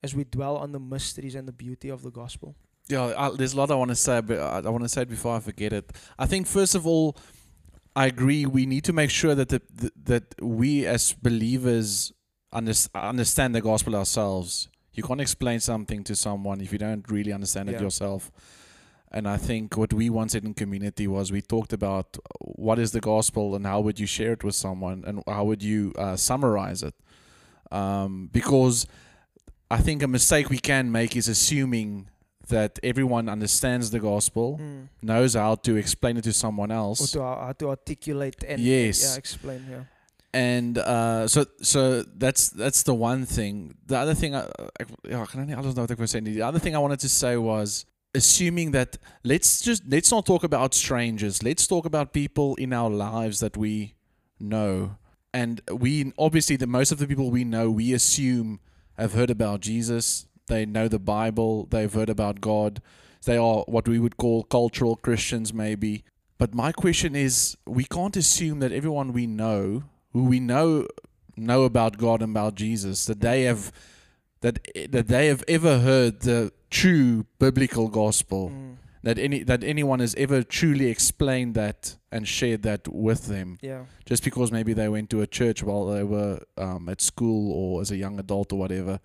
[0.03, 2.57] as we dwell on the mysteries and the beauty of the gospel.
[2.90, 5.03] Yeah, I, there's a lot I want to say, but I, I want to say
[5.03, 5.90] it before I forget it.
[6.18, 7.16] I think first of all,
[7.94, 8.46] I agree.
[8.46, 12.12] We need to make sure that the, the, that we as believers
[12.53, 14.68] under, understand the gospel ourselves.
[14.92, 17.83] You can't explain something to someone if you don't really understand it Yeah.
[17.83, 18.31] yourself.
[19.12, 22.92] And I think what we once said in community was we talked about what is
[22.92, 26.16] the gospel and how would you share it with someone and how would you uh,
[26.16, 26.94] summarize it.
[27.72, 28.87] Um, because
[29.70, 32.09] I think a mistake we can make is assuming
[32.50, 34.88] that everyone understands the gospel, Mm.
[35.02, 37.12] knows how to explain it to someone Or else.
[37.12, 39.02] to, how to articulate and Yes.
[39.02, 39.64] yeah, explain.
[39.70, 39.84] Yeah.
[40.32, 43.74] and uh, so so that's that's the one thing.
[43.86, 44.42] The other thing, I,
[44.78, 46.22] I, ja, ek kan nou nie alles nou wat ek wou sê.
[46.22, 47.84] The other thing I wanted to say was
[48.14, 51.42] assuming that let's just let's not talk about strangers.
[51.42, 53.94] Let's talk about people in our lives that we
[54.38, 54.94] know,
[55.34, 58.60] and we obviously the most of the people we know we assume
[58.96, 60.26] have heard about Jesus.
[60.50, 61.66] They know the Bible.
[61.70, 62.82] They've heard about God.
[63.24, 66.04] They are what we would call cultural Christians, maybe.
[66.38, 70.86] But my question is, we can't assume that everyone we know, who we know,
[71.36, 73.72] know about God and about Jesus, that they have,
[74.40, 74.58] that
[74.90, 78.76] that they have ever heard the true biblical gospel, Mm.
[79.02, 83.84] that any that anyone has ever truly explained that and shared that with them, Yeah.
[84.06, 87.80] just because maybe they went to a church while they were um, at school or
[87.82, 88.98] as a young adult or whatever.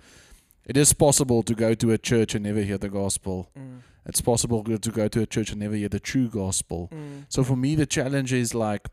[0.65, 3.49] It is possible to go to a church and never hear the gospel.
[3.57, 3.81] Mm.
[4.07, 6.89] It's possible to go to a church and never hear the true gospel.
[6.93, 7.25] Mm.
[7.29, 8.87] So for me, the challenge is like,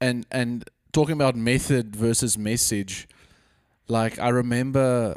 [0.00, 3.08] and and talking about method versus message.
[3.88, 5.16] Like I remember,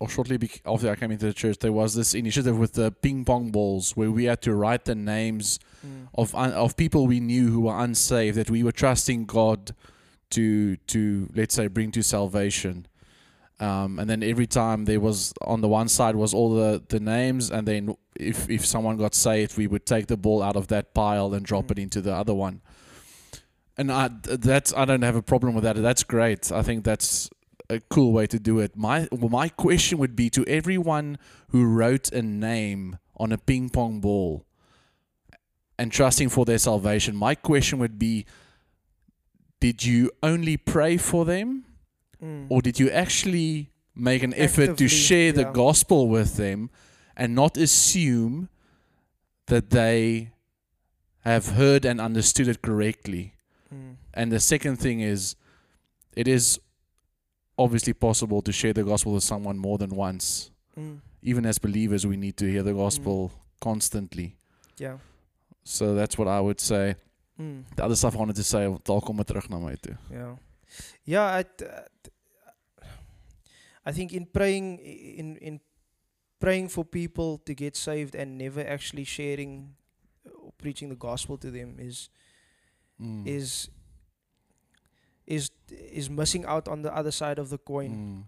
[0.00, 3.24] or shortly after I came into the church, there was this initiative with the ping
[3.24, 6.08] pong balls where we had to write the names Mm.
[6.14, 9.74] of un- of people we knew who were unsaved that we were trusting God
[10.30, 12.86] to to let's say bring to salvation.
[13.60, 16.98] Um, and then every time there was on the one side was all the, the
[16.98, 20.68] names, and then if if someone got saved, we would take the ball out of
[20.68, 21.72] that pile and drop Mm.
[21.72, 22.62] it into the other one.
[23.76, 25.76] And I that's I don't have a problem with that.
[25.76, 26.50] That's great.
[26.50, 27.28] I think that's
[27.68, 28.76] a cool way to do it.
[28.76, 31.18] My well, my question would be to everyone
[31.48, 34.46] who wrote a name on a ping pong ball
[35.78, 37.14] and trusting for their salvation.
[37.14, 38.24] My question would be
[39.60, 41.66] did you only pray for them
[42.22, 42.46] Mm.
[42.50, 45.52] or did you actually make an effort to Actively, share the yeah.
[45.52, 46.68] gospel with them
[47.16, 48.48] and not assume
[49.46, 50.32] that they
[51.24, 53.34] have heard and understood it correctly?
[53.74, 53.96] Mm.
[54.14, 55.34] And the second thing is,
[56.14, 56.60] it is
[57.56, 60.50] obviously possible to share the gospel with someone more than once.
[60.78, 61.00] Mm.
[61.22, 64.36] Even as believers, we need to hear the gospel constantly.
[64.78, 64.98] Yeah.
[65.64, 66.96] So that's what I would say.
[67.40, 67.64] Mm.
[67.76, 69.96] The other stuff I wanted to say, dalk kom terug na my toe.
[70.10, 70.36] Yeah.
[71.04, 72.09] Yeah, I, t- uh, t-
[73.84, 75.60] I think in praying in in
[76.40, 79.74] praying for people to get saved and never actually sharing
[80.34, 82.08] or preaching the gospel to them is
[83.00, 83.26] Mm.
[83.26, 83.70] is
[85.26, 87.90] is is missing out on the other side of the coin.
[87.90, 88.24] Mm.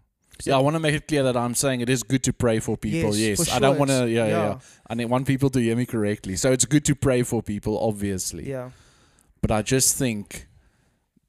[0.46, 2.58] Yeah, I want to make it clear that I'm saying it is good to pray
[2.58, 3.14] for people.
[3.14, 4.08] Yes, for I don't sure want to.
[4.10, 4.58] Yeah, yeah, yeah.
[4.88, 6.36] I need- want people to hear me correctly.
[6.36, 8.48] So it's good to pray for people, obviously.
[8.48, 8.70] Yeah.
[9.42, 10.46] But I just think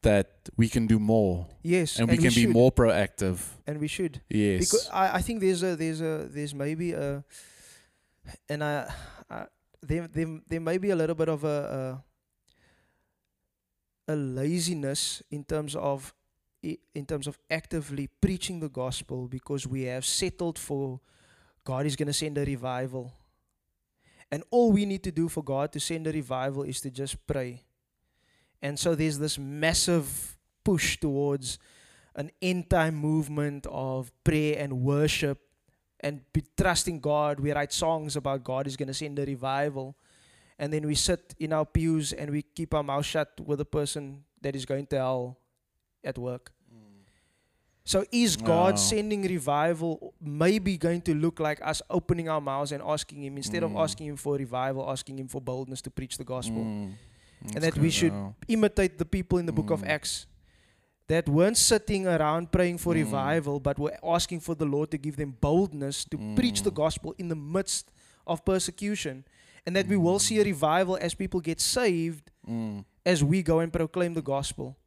[0.04, 2.00] that we can do more, Yes.
[2.00, 3.40] and, we can be more proactive.
[3.68, 4.22] And we should.
[4.30, 4.60] Yes.
[4.60, 7.24] Because I, I think there's a there's a there's maybe a
[8.48, 8.94] and I,
[9.30, 9.46] I
[9.82, 12.04] there, there there may be a little bit of a
[14.08, 16.14] a, a laziness in terms of
[16.62, 21.00] in terms of actively preaching the gospel because we have settled for
[21.64, 23.14] God is going to send a revival.
[24.32, 27.26] And all we need to do for God to send a revival is to just
[27.28, 27.64] pray.
[28.64, 31.60] And so there's this massive push towards
[32.16, 35.40] an end time movement of prayer and worship
[36.00, 37.40] and be trusting God.
[37.40, 39.96] We write songs about God is going to send a revival.
[40.58, 43.66] And then we sit in our pews and we keep our mouth shut with a
[43.66, 45.38] person that is going to hell
[46.04, 46.52] at work.
[47.86, 48.80] So is God Wow.
[48.80, 53.62] sending revival maybe going to look like us opening our mouths and asking him instead
[53.64, 53.84] of Mm.
[53.84, 56.64] asking him for revival, asking him for boldness to preach the gospel?
[56.64, 56.94] Mm.
[57.56, 58.32] And that we should yeah.
[58.48, 59.90] imitate the people in the book of Mm.
[59.90, 60.28] Acts
[61.08, 63.04] that weren't sitting around praying for Mm.
[63.04, 66.76] revival, but were asking for the Lord to give them boldness to preach the Mm.
[66.84, 67.92] gospel in the midst
[68.26, 69.26] of persecution.
[69.66, 72.86] And that we will see a revival as people get saved Mm.
[73.06, 74.78] as we go and proclaim the gospel.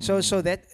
[0.00, 0.44] So, so Mm.
[0.44, 0.64] that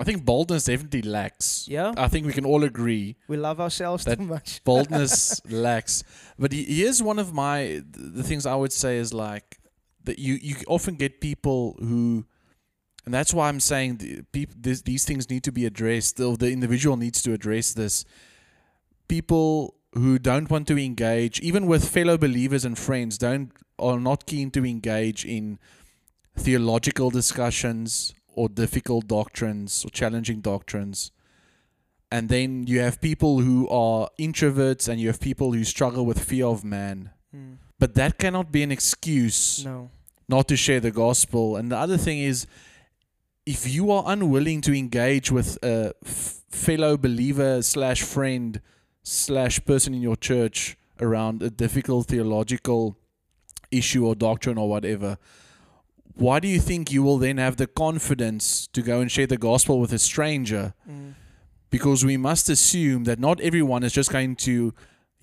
[0.00, 1.66] I think boldness definitely lacks.
[1.68, 4.60] yeah, I think we can all agree we love ourselves That too much.
[4.70, 6.02] boldness lacks.
[6.36, 9.60] But he- here's one of my the things I would say is like
[10.04, 12.24] that you you often get people who,
[13.04, 16.20] and that's why I'm saying the peop, this, these things need to be addressed.
[16.20, 18.04] Or the individual needs to address this.
[19.08, 24.26] People who don't want to engage, even with fellow believers and friends, don't are not
[24.26, 25.58] keen to engage in
[26.36, 31.10] theological discussions or difficult doctrines or challenging doctrines
[32.10, 36.18] and then you have people who are introverts and you have people who struggle with
[36.22, 37.56] fear of man Mm.
[37.80, 39.90] but that cannot be an excuse No.
[40.28, 42.46] Not to share the gospel and the other thing is
[43.46, 48.60] if you are unwilling to engage with a f- fellow believer slash friend
[49.02, 52.96] slash person in your church around a difficult theological
[53.70, 55.18] issue or doctrine or whatever
[56.14, 59.36] why do you think you will then have the confidence to go and share the
[59.36, 61.14] gospel with a stranger Mm.
[61.70, 64.72] because we must assume that not everyone is just going to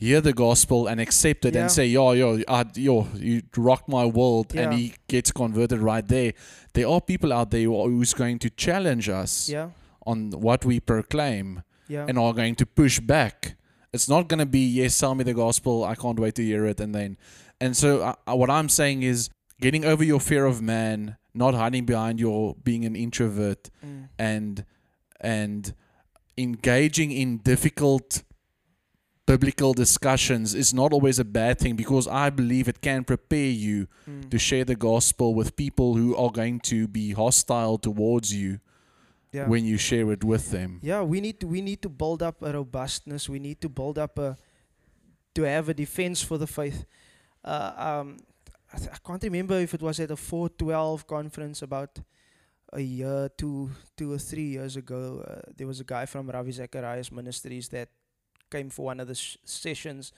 [0.07, 1.61] hear the gospel and accept it Yeah.
[1.61, 6.07] and say, "Yo, yo, I, yo, you rocked my world," and he gets converted right
[6.15, 6.33] there.
[6.73, 9.69] There are people out there who are, who's going to challenge us Yeah.
[10.11, 12.05] on what we proclaim Yeah.
[12.09, 13.55] and are going to push back.
[13.93, 15.83] It's not going to be, "Yes, tell me the gospel.
[15.83, 17.17] I can't wait to hear it," and then,
[17.59, 19.29] and so uh, uh, what I'm saying is
[19.65, 24.07] getting over your fear of man, not hiding behind your being an introvert, Mm.
[24.17, 24.65] and
[25.19, 25.73] and
[26.37, 28.23] engaging in difficult
[29.25, 33.87] biblical discussions is not always a bad thing because I believe it can prepare you
[34.07, 34.29] Mm.
[34.29, 38.59] to share the gospel with people who are going to be hostile towards you
[39.31, 39.47] Yeah.
[39.47, 40.79] when you share it with them.
[40.81, 43.29] Yeah, we need to we need to build up a robustness.
[43.29, 44.37] We need to build up a
[45.35, 46.85] to have a defense for the faith.
[47.43, 48.17] Uh, um,
[48.73, 51.99] I, th- I can't remember if it was at a 412 conference about
[52.73, 55.23] a year, two, two or three years ago.
[55.27, 57.89] Uh, there was a guy from Ravi Zacharias Ministries that
[58.51, 60.11] came for one of the sh- sessions,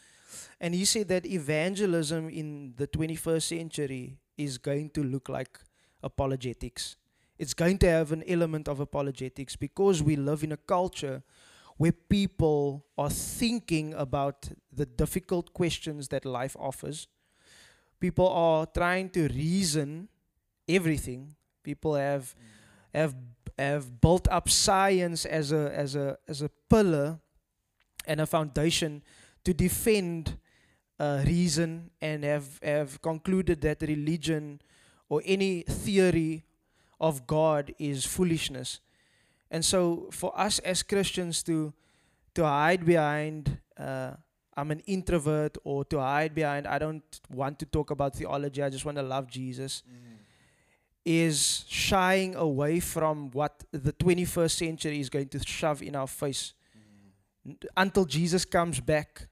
[0.60, 5.60] and he said that evangelism in the 21st century is going to look like
[6.02, 6.98] apologetics
[7.44, 11.24] it's going to have an element of apologetics because we live in a culture
[11.78, 17.08] where people are thinking about the difficult questions that life offers.
[18.00, 20.08] People are trying to reason
[20.70, 21.36] everything.
[21.64, 22.36] People have
[22.94, 23.16] have
[23.58, 27.20] have built up science as a as a as a pillar
[28.06, 29.02] and a foundation
[29.44, 30.38] to defend
[31.00, 34.62] uh, reason and have have concluded that religion
[35.10, 36.46] or any theory
[37.00, 38.80] of God is foolishness.
[39.52, 41.74] And so for us as Christians to
[42.36, 44.12] to hide behind uh,
[44.56, 48.70] I'm an introvert or to hide behind I don't want to talk about theology, I
[48.70, 49.84] just want to love Jesus
[51.06, 56.54] is shying away from what the 21st century is going to shove in our face.
[57.76, 59.28] Until Jesus comes back,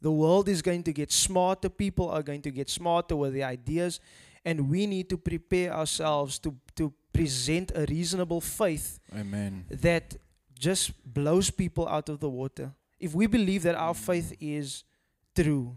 [0.00, 3.42] the world is going to get smarter, people are going to get smarter with the
[3.42, 4.00] ideas,
[4.44, 9.66] and we need to prepare ourselves to, to present a reasonable faith Amen.
[9.70, 10.16] that
[10.58, 12.72] just blows people out of the water.
[12.98, 14.84] If we believe that our faith is
[15.34, 15.76] true,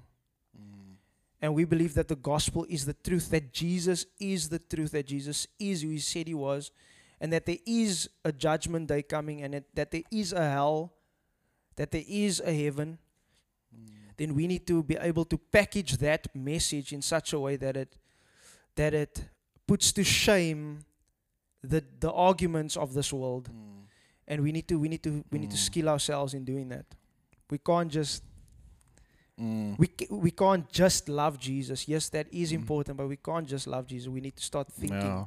[1.42, 5.06] and we believe that the gospel is the truth, that Jesus is the truth, that
[5.06, 6.72] Jesus is who he said he was,
[7.20, 10.94] and that there is a judgment day coming, and that, that there is a hell,
[11.76, 12.98] that there is a heaven,
[14.18, 17.76] then we need to be able to package that message in such a way that
[17.78, 17.98] it
[18.76, 19.26] that it
[19.68, 20.80] puts to shame
[21.64, 23.50] the the arguments of this world
[24.28, 25.66] and we need to we need to we need to Mm.
[25.66, 26.86] skill ourselves in doing that
[27.50, 28.24] we can't just
[29.40, 29.78] Mm.
[29.80, 32.56] we ca- we can't just love Jesus yes that is Mm.
[32.62, 35.26] important but we can't just love Jesus we need to start thinking Yeah.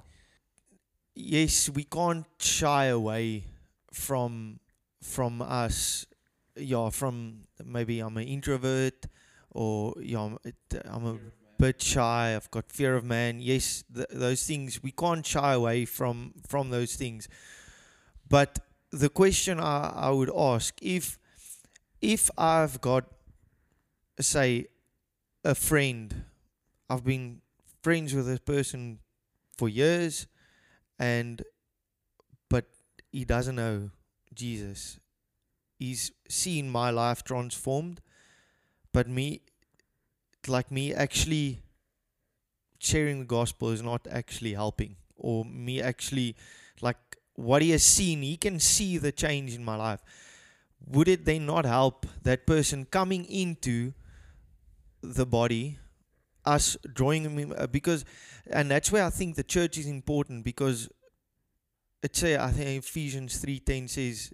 [1.15, 3.45] yes, we can't shy away
[3.93, 4.61] from
[5.03, 6.07] from us.
[6.57, 9.07] Yeah, from maybe I'm an introvert,
[9.51, 11.19] or yeah, I'm, it- I'm a
[11.59, 12.35] bit shy.
[12.35, 13.41] I've got fear of man.
[13.41, 17.29] Yes, th- those things we can't shy away from from those things.
[18.29, 18.59] But
[18.91, 21.19] the question I, I would ask if
[22.01, 23.05] if I've got
[24.21, 24.67] say
[25.45, 26.25] a friend,
[26.89, 27.41] I've been
[27.83, 28.99] friends with this person
[29.57, 30.27] for years,
[30.99, 31.43] and
[32.49, 32.67] but
[33.13, 33.91] he doesn't know
[34.35, 34.99] Jesus.
[35.79, 38.01] He's seen my life transformed,
[38.93, 39.43] but me,
[40.47, 41.61] like me, actually
[42.79, 46.37] sharing the gospel is not actually helping, or me actually,
[46.81, 46.97] like
[47.35, 50.03] what he has seen, he can see the change in my life.
[50.87, 53.93] Would it then not help that person coming into
[55.03, 55.79] the body,
[56.45, 58.05] us drawing him uh, because,
[58.51, 60.89] and that's where I think the church is important because
[62.03, 64.33] it say I think Ephesians three ten says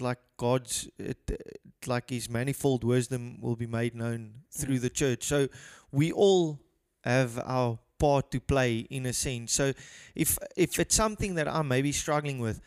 [0.00, 4.82] like God's it, it, like His manifold wisdom will be made known through Mm.
[4.82, 5.24] the church.
[5.24, 5.48] So
[5.92, 6.58] we all
[7.04, 9.52] have our part to play in a sense.
[9.52, 9.72] So
[10.14, 12.60] if if it's something that I'm maybe struggling with,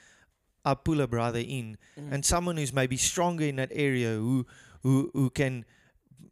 [0.66, 2.12] I pull a brother in Mm.
[2.14, 4.46] and someone who's maybe stronger in that area who
[4.84, 5.66] who who can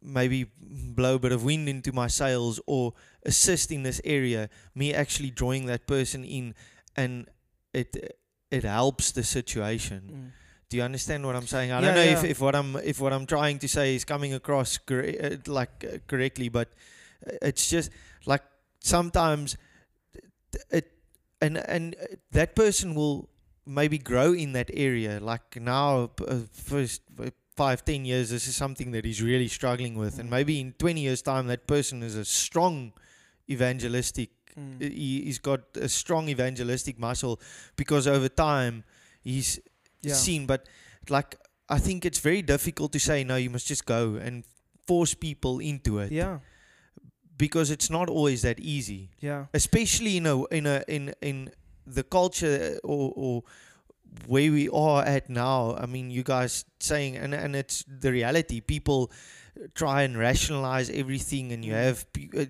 [0.02, 2.92] maybe blow a bit of wind into my sails or
[3.24, 6.54] assist in this area me actually drawing that person in
[6.96, 7.26] and
[7.72, 8.18] it
[8.50, 10.30] it helps the situation Mm.
[10.68, 12.30] do you understand what i'm saying i Yeah, don't know if, yeah.
[12.30, 15.84] if what i'm if what i'm trying to say is coming across corre- uh, like
[15.84, 16.68] uh, correctly but
[17.26, 17.90] uh, it's just
[18.26, 18.42] like
[18.80, 19.56] sometimes
[20.70, 20.92] it
[21.40, 21.94] and and
[22.32, 23.28] that person will
[23.66, 28.54] maybe grow in that area like now uh, first uh, five ten years this is
[28.56, 30.32] something that he's really struggling with and Mm.
[30.32, 32.92] maybe in 20 years time that person is a strong
[33.50, 34.80] evangelistic Mm.
[34.80, 37.38] he, he's got a strong evangelistic muscle
[37.76, 38.84] because over time
[39.22, 39.60] he's
[40.02, 40.14] Yeah.
[40.14, 40.66] seen but
[41.10, 41.36] like
[41.68, 44.44] i think it's very difficult to say no you must just go and
[44.86, 46.38] force people into it Yeah.
[47.36, 49.46] because it's not always that easy Yeah.
[49.52, 51.50] especially in a in a in in
[51.86, 53.42] the culture or, or
[54.26, 58.60] where we are at now i mean you guys saying and and it's the reality
[58.60, 59.10] people
[59.74, 61.82] try and rationalize everything and you Mm.
[61.84, 62.46] have pe- uh,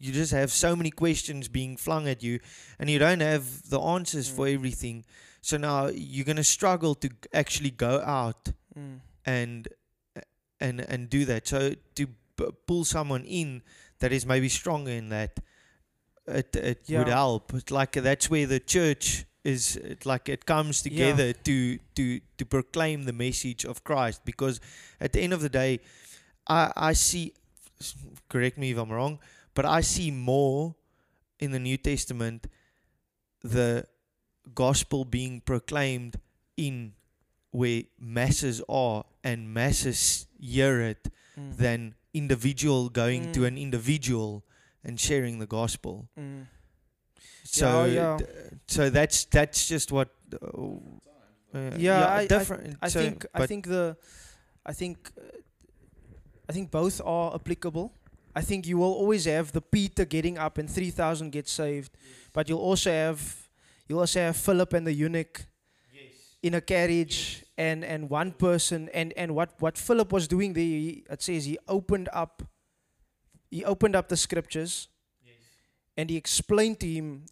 [0.00, 2.38] you just have so many questions being flung at you
[2.78, 4.54] and you don't have the answers for Mm.
[4.54, 5.04] everything
[5.40, 9.00] so now you're going to struggle to actually go out Mm.
[9.24, 9.68] and
[10.60, 11.46] and and do that.
[11.48, 13.62] So to p- pull someone in
[14.00, 15.38] that is maybe stronger in that,
[16.26, 17.54] it it would help.
[17.54, 19.76] It's like that's where the church is.
[19.76, 20.90] It like it comes Yeah.
[20.90, 24.24] together to to to proclaim the message of Christ.
[24.24, 24.60] Because
[25.00, 25.80] at the end of the day,
[26.48, 27.32] I I see.
[28.28, 29.18] Correct me if I'm wrong,
[29.58, 30.74] but I see more
[31.42, 32.46] in the New Testament
[33.42, 33.84] the
[34.54, 36.14] gospel being proclaimed
[36.56, 36.92] in
[37.50, 41.56] where masses are and masses hear it Mm.
[41.56, 43.46] than individual going to Mm.
[43.50, 44.44] an individual
[44.84, 46.08] and sharing the gospel.
[46.18, 46.46] Mm.
[47.44, 48.16] So yeah.
[48.18, 48.24] d-
[48.66, 50.38] so that's that's just what uh,
[51.54, 53.96] uh, Yeah, I- I- different I so- think I think the
[54.66, 57.92] I think uh, I think both are applicable.
[58.34, 61.96] I think you will always have the Peter getting up and 3000 get saved,
[62.32, 63.48] but you'll also have
[63.88, 65.46] you'll also have Philip and the eunuch
[66.42, 70.62] in a carriage and and one person and and what what Philip was doing there
[70.62, 72.42] he, it says he opened up
[73.50, 74.88] he opened up the scriptures
[75.96, 77.24] and he explained to him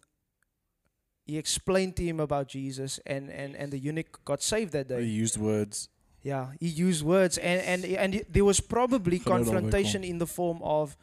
[1.25, 5.03] he explained to him about Jesus and and and the eunuch got saved that day.
[5.03, 5.89] He used words.
[6.31, 10.95] Yeah, he used words, and and and there was probably confrontation in the form of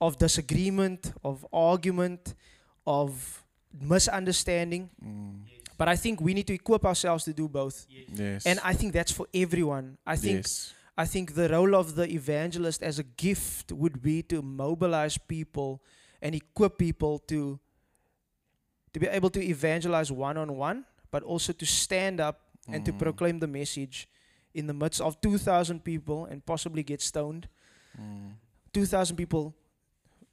[0.00, 2.22] of disagreement, of argument,
[2.86, 3.10] of
[3.80, 4.90] misunderstanding.
[5.02, 5.40] Mm.
[5.78, 8.46] But I think we need to equip ourselves to do both, Yes.
[8.46, 9.86] and I think that's for everyone.
[10.06, 10.72] I think yes.
[10.96, 15.70] I think the role of the evangelist as a gift would be to mobilize people
[16.22, 17.40] and equip people to
[18.92, 20.78] to be able to evangelize one on one,
[21.10, 22.36] but also to stand up
[22.72, 22.98] and to Mm.
[22.98, 24.08] proclaim the message
[24.56, 27.46] in the midst of 2,000 people and possibly get stoned.
[28.00, 28.32] Mm.
[28.72, 29.54] 2,000 people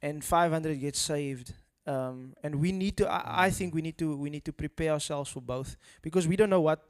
[0.02, 1.52] and 500 get saved.
[1.86, 4.92] Um, and we need to, I, I think we need to, we need to prepare
[4.92, 6.80] ourselves for both because we don't know what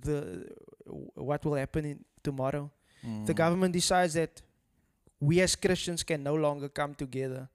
[0.00, 0.46] the,
[1.14, 2.70] what will happen in tomorrow.
[3.02, 3.36] The Mm.
[3.36, 4.42] government decides that
[5.18, 7.48] we as Christians can no longer come together.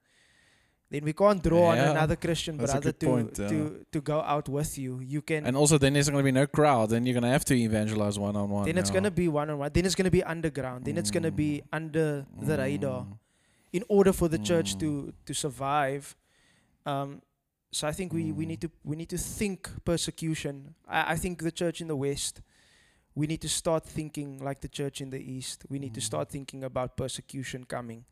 [0.89, 3.83] Then we can't draw on another Christian that's brother to, point, to, yeah.
[3.91, 5.01] to go out with you.
[5.01, 6.91] You can And also, then there's going to be no crowd.
[6.91, 8.65] Then you're going to have to evangelize one on one.
[8.65, 9.69] then it's gonna be one on one.
[9.73, 10.85] Then it's gonna be underground.
[10.85, 13.05] Then it's gonna be under the radar
[13.73, 14.79] in order for the church Mm.
[14.79, 14.89] to
[15.25, 16.15] to survive.
[16.85, 17.21] Um,
[17.71, 18.47] so I think we, we Mm.
[18.47, 20.73] need to we need to think persecution.
[20.87, 22.41] I, I think the church in the west,
[23.13, 25.65] we need to start thinking like the church in the east.
[25.69, 26.09] We need to Mm.
[26.11, 28.05] start thinking about persecution coming.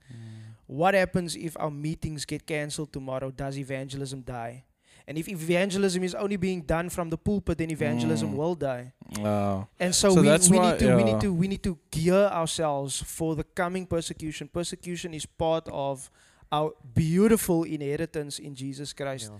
[0.67, 3.31] What happens if our meetings get cancelled tomorrow?
[3.31, 4.63] Does evangelism die?
[5.07, 8.35] And if evangelism is only being done from the pulpit, then evangelism Mm.
[8.37, 8.91] will die.
[9.21, 11.63] Uh, And so, So we, that's we why- need to we need to we need
[11.63, 14.47] to gear ourselves for the coming persecution.
[14.47, 16.09] Persecution is part of
[16.51, 19.29] our beautiful inheritance in Jesus Christ.
[19.31, 19.37] Yeah.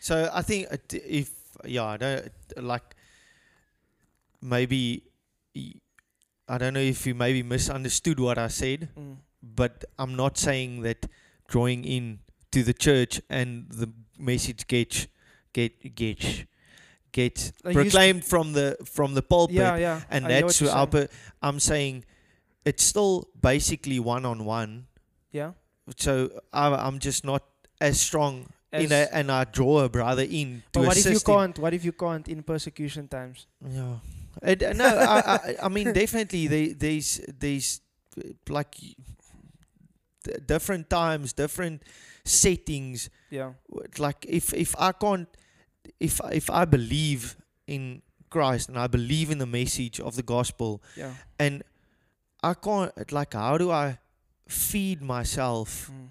[0.00, 1.28] So I think uh, if
[1.66, 2.96] yeah, I don't like
[4.40, 5.02] maybe
[5.54, 5.74] y-
[6.48, 9.16] I don't know if you maybe misunderstood what I said, Mm.
[9.42, 11.06] But I'm not saying that
[11.48, 12.20] drawing in
[12.52, 15.08] to the church and the message gets
[15.52, 16.44] get gets
[17.12, 20.00] gets Like proclaimed from the from the pulpit Yeah, yeah.
[20.10, 21.08] and I that's what our saying.
[21.42, 22.04] I'm saying
[22.64, 24.86] it's still basically one on one.
[25.32, 25.52] yeah.
[25.96, 27.42] So I, I'm just not
[27.80, 31.20] as strong in a, and I draw a brother in to but what if you
[31.20, 31.58] can't?
[31.58, 33.46] What if you can't in persecution times?
[33.68, 33.96] Yeah.
[34.42, 37.80] It, no, I, I, I mean definitely they, there's there's
[38.48, 38.76] like
[40.24, 41.82] d- different times, different
[42.24, 43.10] settings.
[43.30, 43.52] Yeah.
[43.98, 45.28] Like if if I can't,
[46.00, 50.82] if if I believe in Christ and I believe in the message of the gospel,
[50.96, 51.14] Yeah.
[51.38, 51.62] and
[52.42, 53.98] I can't like how do I
[54.48, 56.10] feed myself Mm.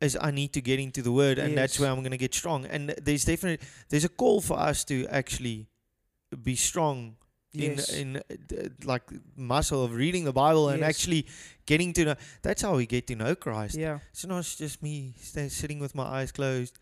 [0.00, 2.34] is I need to get into the word, and that's where I'm going to get
[2.34, 2.66] strong.
[2.66, 5.68] And there's definitely there's a call for us to actually
[6.42, 7.16] be strong
[7.54, 7.88] Yes.
[7.92, 8.22] in in
[8.58, 9.04] uh, like
[9.36, 11.26] muscle of reading the Bible and actually
[11.66, 12.14] getting to know.
[12.42, 13.76] That's how we get to know Christ.
[13.76, 13.98] yeah.
[14.12, 16.78] It's not just me sta sitting with my eyes closed,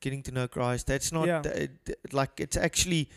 [0.00, 0.86] getting to know Christ.
[0.86, 1.42] That's not Yeah.
[1.42, 3.08] d- like it's actually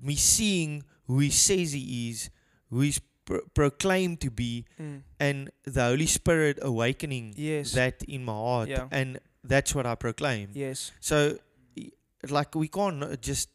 [0.00, 2.30] me seeing who He says He is,
[2.70, 5.02] who He's pro- proclaimed to be, Mm.
[5.20, 7.72] and the Holy Spirit awakening Yes.
[7.72, 8.88] that in my heart, Yeah.
[8.90, 10.50] and that's what I proclaim.
[10.54, 10.92] yes.
[11.00, 11.38] So,
[11.76, 11.90] y-
[12.30, 13.48] like we can't just,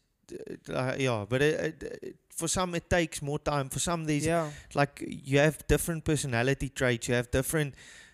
[0.70, 1.26] uh, uh, yeah.
[1.30, 3.68] But it, it, it, for some, it takes more time.
[3.70, 4.52] For some, there's Yeah.
[4.76, 7.08] like you have different personality traits.
[7.08, 7.74] You have different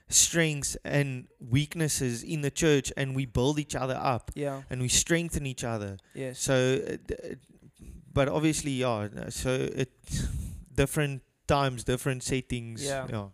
[0.09, 4.61] strengths and weaknesses in the church, and we build each other up Yeah.
[4.69, 5.97] and we strengthen each other.
[6.13, 6.39] Yes.
[6.39, 6.79] So,
[8.13, 9.09] but obviously, yeah.
[9.13, 9.91] no, So it
[10.73, 12.83] different times, different settings.
[12.83, 13.07] Yeah.
[13.09, 13.27] yeah.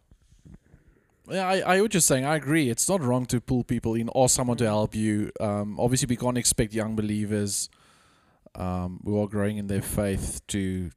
[1.31, 2.71] Yeah, I, I was just saying, I agree.
[2.71, 5.29] It's not wrong to pull people in or someone to help you.
[5.39, 7.69] Um, obviously, we can't expect young believers
[8.59, 10.91] um, who are growing in their faith to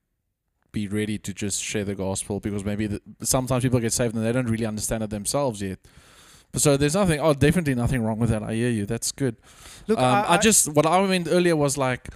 [0.72, 4.24] be ready to just share the gospel because maybe the, sometimes people get saved and
[4.24, 5.78] they don't really understand it themselves yet.
[6.50, 8.42] But so there's nothing, oh, definitely nothing wrong with that.
[8.42, 8.84] I hear you.
[8.86, 9.36] That's good.
[9.86, 12.08] Look, um, I, I, just what I meant earlier was like,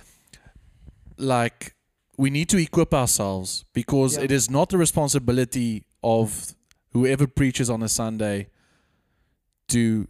[1.16, 1.74] like
[2.18, 4.24] we need to equip ourselves because Yeah.
[4.24, 6.55] it is not the responsibility of
[6.92, 8.49] whoever preaches on a Sunday
[9.68, 10.07] to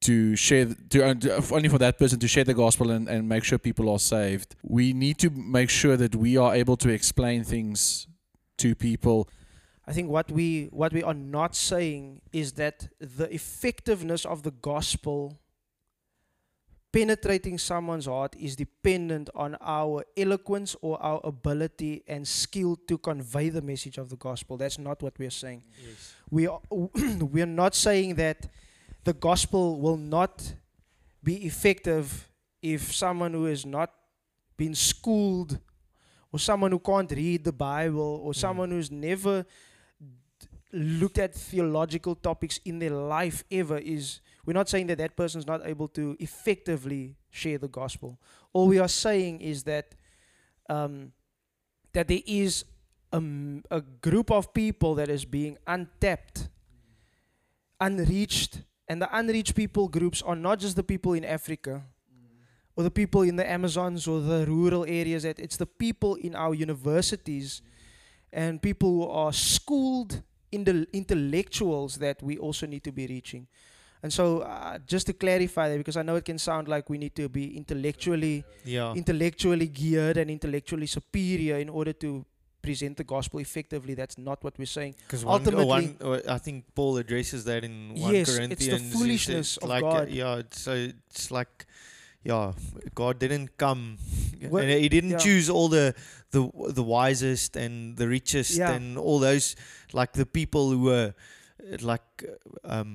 [0.00, 3.28] to share to, uh, uh, only for that person to share the gospel and, and
[3.28, 4.54] make sure people are saved.
[4.62, 8.06] We need to make sure that we are able to explain things
[8.58, 9.28] to people.
[9.86, 14.50] I think what we what we are not saying is that the effectiveness of the
[14.50, 15.38] gospel
[16.92, 23.50] penetrating someone's heart is dependent on our eloquence or our ability and skill to convey
[23.50, 24.56] the message of the gospel.
[24.56, 25.62] That's not what we are saying.
[26.30, 28.48] We are we are not saying that
[29.08, 30.34] the gospel will not
[31.24, 32.28] be effective
[32.60, 33.90] if someone who has not
[34.58, 35.58] been schooled
[36.30, 38.36] or someone who can't read the Bible or Mm.
[38.46, 39.34] someone who's never
[39.98, 40.46] d-
[41.00, 45.46] looked at theological topics in their life ever is we're not saying that that person's
[45.46, 48.10] not able to effectively share the gospel
[48.52, 49.86] all we are saying is that
[50.68, 51.12] um,
[51.94, 52.64] that there is
[53.12, 56.48] a group of people that is being untapped
[57.80, 58.54] unreached
[58.88, 61.82] and the unreached people groups are not just the people in africa
[62.76, 66.34] or the people in the amazons or the rural areas that it's the people in
[66.34, 67.60] our universities
[68.32, 70.22] and people who are schooled
[70.52, 73.46] in the intellectuals that we also need to be reaching
[74.02, 76.98] and so uh, just to clarify that because i know it can sound like we
[76.98, 78.94] need to be intellectually Yeah.
[78.94, 82.24] intellectually geared and intellectually superior in order to
[82.68, 86.64] present the gospel effectively that's not what we're saying Because ultimately- one, uh, I think
[86.78, 88.82] Paul addresses that in one Yes, it's the Corinthians.
[88.92, 90.08] he foolishness of like, uh, God.
[90.20, 91.54] yeah, it's, so it's like,
[92.30, 92.52] yeah,
[93.02, 93.82] God didn't come,
[94.52, 95.26] Well, and He didn't yeah.
[95.26, 95.94] choose all the
[96.30, 96.42] the
[96.78, 98.72] the wisest and the richest Yeah.
[98.76, 99.46] and all those
[100.00, 101.08] like the people who were
[101.72, 102.90] uh, like uh, um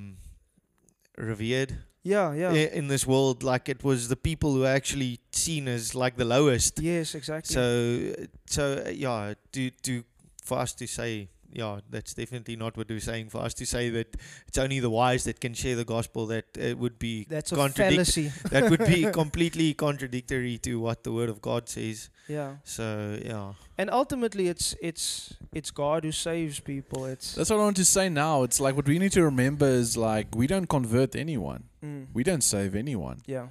[1.18, 1.72] revered
[2.04, 3.44] yeah yeah i- in this world.
[3.44, 6.80] Like it was the people who are actually seen as like the lowest.
[6.80, 10.04] yes exactly So, so yeah, to to
[10.44, 13.30] for us to say, yeah, that's definitely not what we're saying.
[13.30, 14.16] For us to say that
[14.48, 17.56] it's only the wise that can share the gospel, that it would be that's a
[17.56, 22.10] contradict- fallacy that would be completely contradictory to what the Word of God says.
[22.28, 27.60] yeah So, yeah, and ultimately it's it's it's god who saves people it's That's what
[27.60, 28.44] I want to say now.
[28.44, 31.64] It's like what we need to remember is like we don't convert anyone.
[31.86, 33.18] mm, We don't save anyone.
[33.28, 33.48] yeah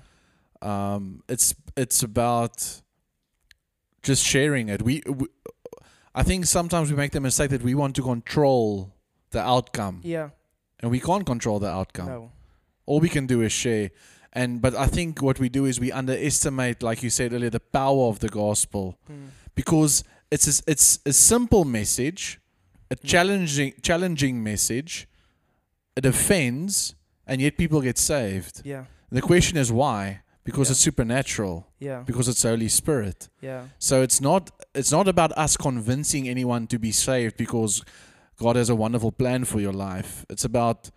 [0.63, 2.83] Um, it's it's about
[4.03, 4.83] just sharing it.
[4.83, 5.27] We, we,
[6.15, 8.93] I think sometimes we make the mistake that we want to control
[9.31, 10.31] the outcome, Yeah.
[10.81, 12.07] and we can't control the outcome.
[12.07, 12.31] No.
[12.87, 13.91] All we can do is share.
[14.35, 17.61] And but I think what we do is we underestimate, like you said earlier, the
[17.61, 19.29] power of the gospel Mm.
[19.55, 22.39] because it's a, it's a simple message,
[22.91, 23.09] a Mm.
[23.09, 25.07] challenging challenging message.
[25.97, 26.95] It offends,
[27.27, 28.63] and yet people get saved.
[28.65, 28.85] Yeah.
[29.11, 30.21] The question is why?
[30.45, 30.73] Because Yeah.
[30.73, 31.67] it's supernatural.
[31.79, 32.03] Yeah.
[32.07, 33.29] Because it's Holy Spirit.
[33.41, 33.67] Yeah.
[33.79, 37.83] So it's not it's not about us convincing anyone to be saved because
[38.39, 40.25] God has a wonderful plan for your life.
[40.31, 40.91] It's about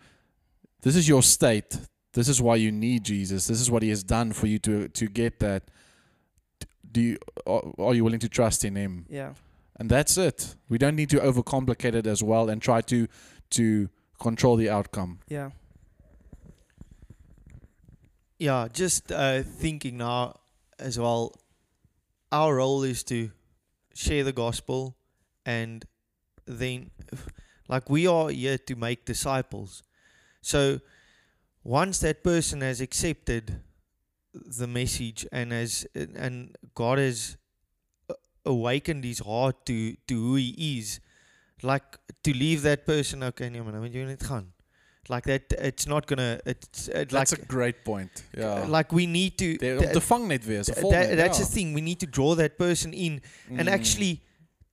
[0.81, 1.77] this is your state.
[2.13, 3.45] This is why you need Jesus.
[3.47, 5.63] This is what He has done for you to to get that.
[6.91, 9.05] Do you are, are you willing to trust in Him?
[9.09, 9.33] Yeah.
[9.79, 10.55] And that's it.
[10.69, 13.07] We don't need to overcomplicate it as well and try to
[13.51, 13.89] to
[14.19, 15.19] control the outcome.
[15.27, 15.51] Yeah.
[18.38, 20.39] Yeah, just uh, thinking now
[20.77, 21.33] as well,
[22.31, 23.31] our role is to
[23.93, 24.97] share the gospel
[25.45, 25.86] and
[26.45, 26.91] then,
[27.69, 29.83] like, we are here to make disciples.
[30.41, 30.81] So,
[31.63, 33.61] once that person has accepted
[34.33, 37.38] the message and has and God has
[38.45, 40.99] awakened his heart to to who he is,
[41.63, 43.23] like to leave that person.
[43.23, 43.49] Okay.
[45.08, 46.39] Like that, it's not gonna.
[46.45, 48.24] It's it, like That's a great point.
[48.38, 48.66] Yeah.
[48.68, 51.16] like we need to They- th- om te vang net weer, so th- vol that-
[51.16, 51.45] that's ja.
[51.45, 53.72] the thing we need to draw that person in and Mm.
[53.72, 54.22] actually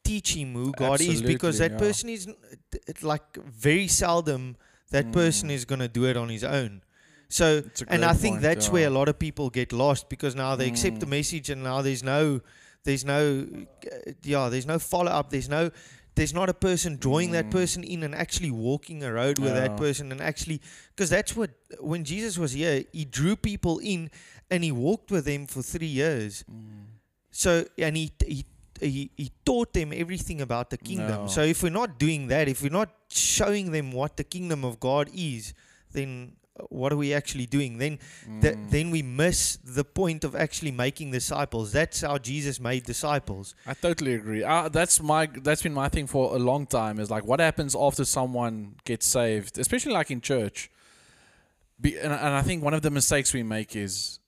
[0.04, 1.78] teach him who God is because that yeah.
[1.78, 4.56] person is n- it- it like very seldom
[4.90, 5.54] that person Mm.
[5.54, 6.82] is going to do it on his own
[7.28, 8.72] so and I think point, that's yeah.
[8.72, 11.10] where a lot of people get lost because now they accept the Mm.
[11.18, 12.40] message and now there's no
[12.84, 15.70] there's no uh, yeah there's no follow up there's no
[16.14, 17.50] there's not a person drawing that Mm.
[17.50, 20.60] person in and actually walking a road with that person and actually
[20.94, 21.50] because that's what
[21.80, 24.10] when Jesus was here he drew people in
[24.50, 26.84] and he walked with them for 3 years Mm.
[27.30, 28.44] so and he he
[28.80, 31.20] he, he taught them everything about the kingdom.
[31.22, 31.26] No.
[31.28, 34.80] So if we're not doing that, if we're not showing them what the kingdom of
[34.80, 35.54] God is,
[35.92, 36.32] then
[36.68, 37.78] what are we actually doing?
[37.78, 37.98] Then
[38.42, 38.70] th- Mm.
[38.70, 41.72] then we miss the point of actually making disciples.
[41.72, 43.54] That's how Jesus made disciples.
[43.66, 44.44] I totally agree.
[44.44, 46.98] Uh, that's my that's been my thing for a long time.
[46.98, 50.70] Is like what happens after someone gets saved, especially like in church.
[51.80, 54.20] Be, and, and I think one of the mistakes we make is,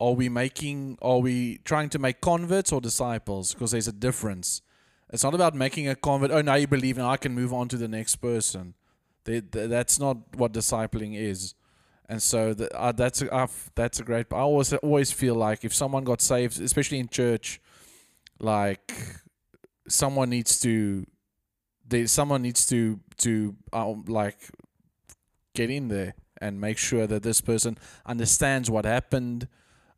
[0.00, 3.54] are we making are we trying to make converts or disciples?
[3.54, 4.62] Because there's a difference.
[5.12, 6.30] It's not about making a convert.
[6.32, 8.74] Oh, now you believe, and I can move on to the next person.
[9.24, 11.54] They, th- that's not what discipling is.
[12.08, 14.26] And so the, uh, that's a, I've, that's a great.
[14.32, 17.60] I always always feel like if someone got saved, especially in church,
[18.38, 18.92] like
[19.88, 21.06] someone needs to
[21.88, 24.38] they someone needs to to um, like
[25.54, 29.46] get in there and make sure that this person understands what happened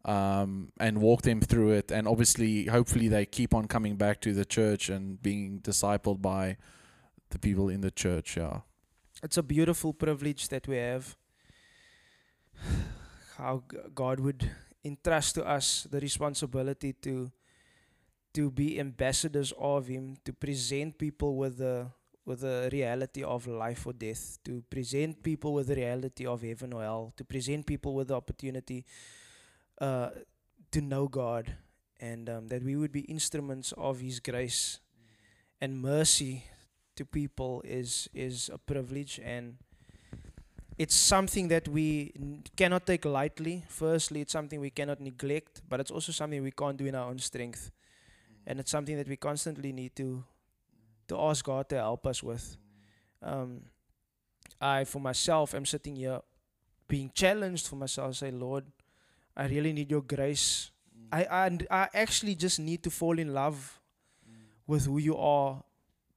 [0.05, 4.35] um, and walk them through it and obviously hopefully they keep on coming back to
[4.35, 6.57] the church and being discipled by
[7.31, 8.61] the people in the church yeah
[9.25, 11.17] It's a beautiful privilege that we have.
[13.39, 13.63] How
[13.95, 14.51] God would
[14.85, 17.33] entrust to us the responsibility to
[18.35, 21.87] to be ambassadors of Him, to present people with the
[22.27, 26.75] with the reality of life or death, to present people with the reality of heaven
[26.75, 28.85] or hell, to present people with the opportunity
[29.81, 30.11] uh,
[30.71, 31.57] to know God,
[31.99, 34.81] and um, that we would be instruments of His grace
[35.63, 36.45] and mercy
[36.97, 39.57] to people is is a privilege and
[40.79, 43.65] it's something that we n- cannot take lightly.
[43.69, 47.09] Firstly, it's something we cannot neglect, but it's also something we can't do in our
[47.11, 47.71] own strength,
[48.47, 50.25] and it's something that we constantly need to
[51.09, 52.57] to ask God to help us with.
[53.23, 53.63] Um,
[54.61, 56.21] I, for myself, am sitting here
[56.89, 58.17] being challenged for myself.
[58.17, 58.65] Say, Lord,
[59.37, 60.71] I really need Your grace.
[61.13, 63.81] I I, I actually just need to fall in love
[64.67, 65.63] with who You are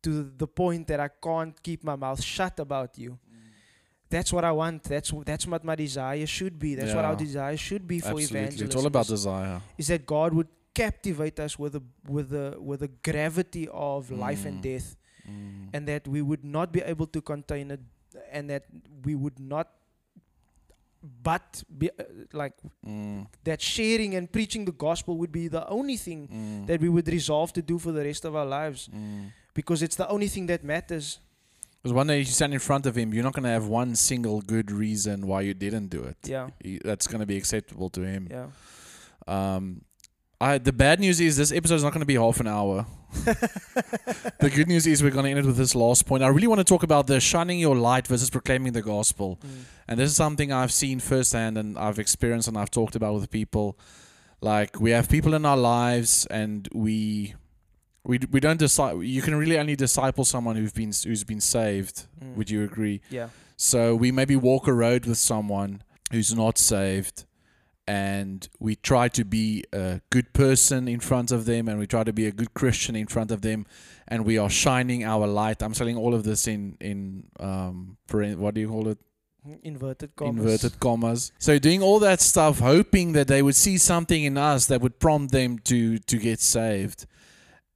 [0.07, 0.11] to
[0.43, 3.11] the point that I can't keep my mouth shut about you.
[4.09, 4.83] That's what I want.
[4.93, 6.69] That's that's what my desire should be.
[6.79, 8.67] That's what our desire should be for absolutely evangelism.
[8.67, 10.47] it's all about desire is that God would
[10.83, 11.83] captivate us with the
[12.15, 14.65] with the with the gravity of life and Mm.
[14.69, 14.87] death,
[15.27, 15.69] Mm.
[15.73, 17.81] and that we would not be able to contain it,
[18.31, 18.63] and that
[19.07, 19.67] we would not,
[21.29, 22.03] but be uh,
[22.41, 22.53] like
[22.85, 23.27] Mm.
[23.43, 26.65] that sharing and preaching the gospel would be the only thing Mm.
[26.67, 29.31] that we would resolve to do for the rest of our lives, Mm.
[29.57, 31.19] Because it's the only thing that matters.
[31.81, 33.95] Because one day you stand in front of him, you're not going to have one
[33.95, 36.17] single good reason why you didn't do it.
[36.23, 38.27] Yeah, He- That's going to be acceptable to him.
[38.31, 38.47] yeah.
[39.35, 39.81] Um,
[40.39, 42.85] I the bad news is this episode is not going to be half an hour.
[44.43, 46.21] the good news is we're going to end it with this last point.
[46.23, 49.39] I really want to talk about the shining your light versus proclaiming the gospel.
[49.43, 49.49] Mm.
[49.87, 53.31] And this is something I've seen firsthand and I've experienced and I've talked about with
[53.31, 53.79] people.
[54.39, 57.33] Like we have people in our lives and we
[58.07, 62.05] we we don't decide you can really only disciple someone who's been who's been saved.
[62.23, 62.35] Mm.
[62.35, 63.01] Would you agree?
[63.09, 63.29] Yeah.
[63.57, 65.81] So we maybe walk a road with someone
[66.11, 67.25] who's not saved
[67.87, 72.03] and we try to be a good person in front of them and we try
[72.03, 73.65] to be a good Christian in front of them
[74.07, 75.61] and we are shining our light.
[75.61, 78.99] I'm saying all of this in in um what do you call it?
[79.63, 80.45] Inverted commas.
[80.45, 81.31] Inverted commas.
[81.39, 84.99] So doing all that stuff hoping that they would see something in us that would
[84.99, 87.05] prompt them to to get saved.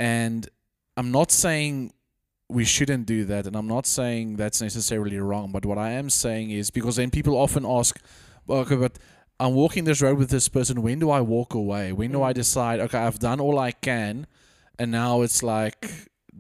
[0.02, 0.50] And
[0.98, 1.94] I'm not saying
[2.50, 6.10] we shouldn't do that and I'm not saying that's necessarily wrong, but what I am
[6.10, 8.00] saying is because then people often ask,
[8.50, 8.98] okay, but
[9.40, 10.82] I'm walking this road with this person.
[10.82, 11.86] When do I walk away?
[11.94, 12.40] When do I Mm.
[12.44, 12.80] decide?
[12.86, 14.28] Okay, I've done all I can,
[14.80, 15.78] and now it's like,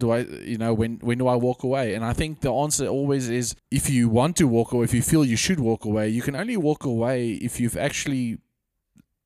[0.01, 0.19] do I,
[0.51, 1.85] you know, when when do I walk away?
[1.95, 5.03] And I think the answer always is, if you want to walk away, if you
[5.11, 8.27] feel you should walk away, you can only walk away if you've actually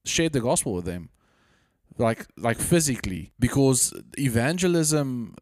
[0.05, 1.09] shared the gospel with them,
[1.97, 5.35] like like physically, because evangelism.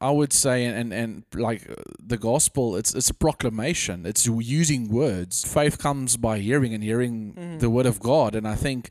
[0.00, 1.62] I would say, and, and, and like
[2.02, 4.04] the gospel, it's it's a proclamation.
[4.04, 5.44] It's using words.
[5.44, 7.60] Faith comes by hearing, and hearing Mhm.
[7.60, 8.34] the word of God.
[8.34, 8.90] And I think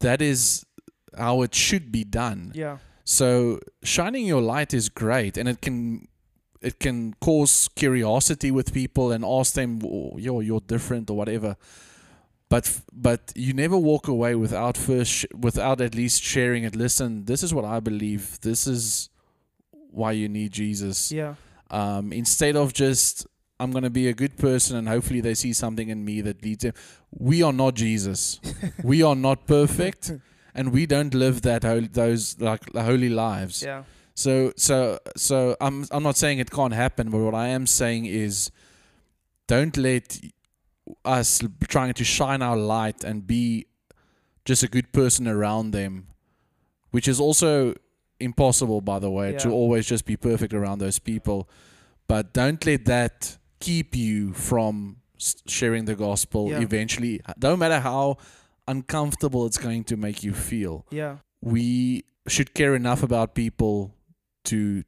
[0.00, 0.64] that is
[1.16, 2.52] how it should be done.
[2.54, 2.78] Yeah.
[3.04, 6.08] So shining your light is great, and it can
[6.62, 11.56] it can cause curiosity with people and ask them, "Oh, "Yo, you're different" or whatever.
[12.52, 12.64] But
[13.06, 16.74] but you never walk away without first sh- without at least sharing it.
[16.76, 18.22] Listen, this is what I believe.
[18.48, 19.08] This is
[20.00, 21.34] why you need Jesus Yeah.
[21.70, 23.26] um, instead of just
[23.60, 26.42] I'm going to be a good person and hopefully they see something in me that
[26.44, 26.74] leads them.
[27.10, 28.40] We are not Jesus.
[28.92, 30.12] we are not perfect,
[30.54, 33.62] and we don't live that hol- those like holy lives.
[33.62, 33.82] Yeah.
[34.14, 38.06] So so so I'm I'm not saying it can't happen, but what I am saying
[38.06, 38.50] is,
[39.46, 40.18] don't let
[41.04, 43.66] us trying to shine our light and be
[44.44, 46.08] just a good person around them,
[46.90, 47.74] which is also
[48.18, 51.48] impossible, by the way, to always just be perfect around those people.
[52.08, 54.96] But don't let that keep you from
[55.46, 56.60] sharing the gospel Yeah.
[56.60, 57.20] eventually.
[57.38, 58.16] Don't matter how
[58.66, 61.18] uncomfortable it's going to make you feel Yeah.
[61.40, 63.94] we should care enough about people
[64.44, 64.82] to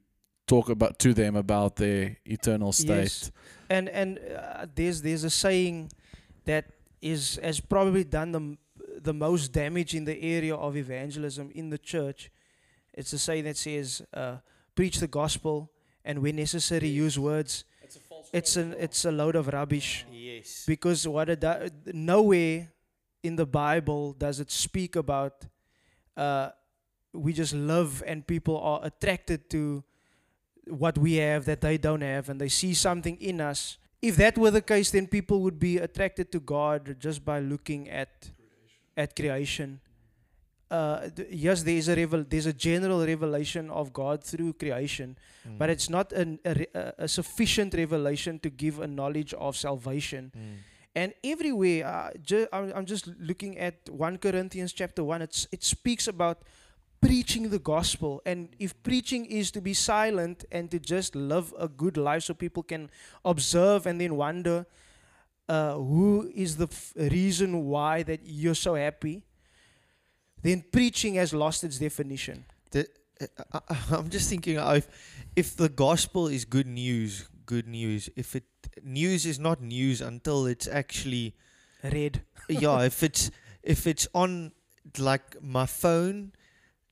[0.47, 3.03] talk about to them about their eternal state.
[3.03, 3.31] Yes.
[3.69, 5.91] And and uh, there's there's a saying
[6.45, 6.65] that
[7.01, 8.57] is has probably done the m-
[9.01, 12.31] the most damage in the area of evangelism in the church.
[12.93, 14.37] It's a saying that says, uh,
[14.75, 15.71] "Preach the gospel,
[16.03, 17.65] and when necessary, use words."
[18.33, 20.65] It's an it's a load of rubbish Yes.
[20.67, 22.67] because what it do, nowhere
[23.23, 25.45] in the Bible does it speak about
[26.17, 26.49] uh,
[27.13, 29.83] we just love and people are attracted to
[30.67, 33.77] what we have that they don't have and they see something in us.
[34.01, 37.89] If that were the case, then people would be attracted to God just by looking
[37.89, 38.31] at
[38.97, 39.81] at creation.
[40.71, 45.15] Uh, th- yes, there is a revel- there's a general revelation of God through creation,
[45.47, 45.57] Mm.
[45.59, 49.55] but it's not an, a, re- a, a sufficient revelation to give a knowledge of
[49.55, 50.31] salvation.
[50.35, 50.55] Mm.
[50.95, 55.63] And everywhere, uh, ju- I'm, I'm just looking at 1 Corinthians chapter 1, it's, it
[55.63, 56.41] speaks about
[57.05, 58.21] preaching the gospel.
[58.25, 62.33] And if preaching is to be silent and to just live a good life so
[62.33, 62.89] people can
[63.23, 64.65] observe and then wonder
[65.47, 69.23] uh, who is the f- reason why that you're so happy,
[70.41, 72.45] then preaching has lost its definition.
[72.71, 72.87] The,
[73.53, 74.87] I, I- I'm just thinking uh, if
[75.35, 78.09] if the gospel is good news, good news.
[78.15, 78.45] If it
[78.83, 81.35] news is not news until it's actually
[81.83, 82.21] Read.
[82.49, 82.81] yeah.
[82.91, 83.29] If it's
[83.63, 84.51] if it's on
[84.97, 86.31] like my phone.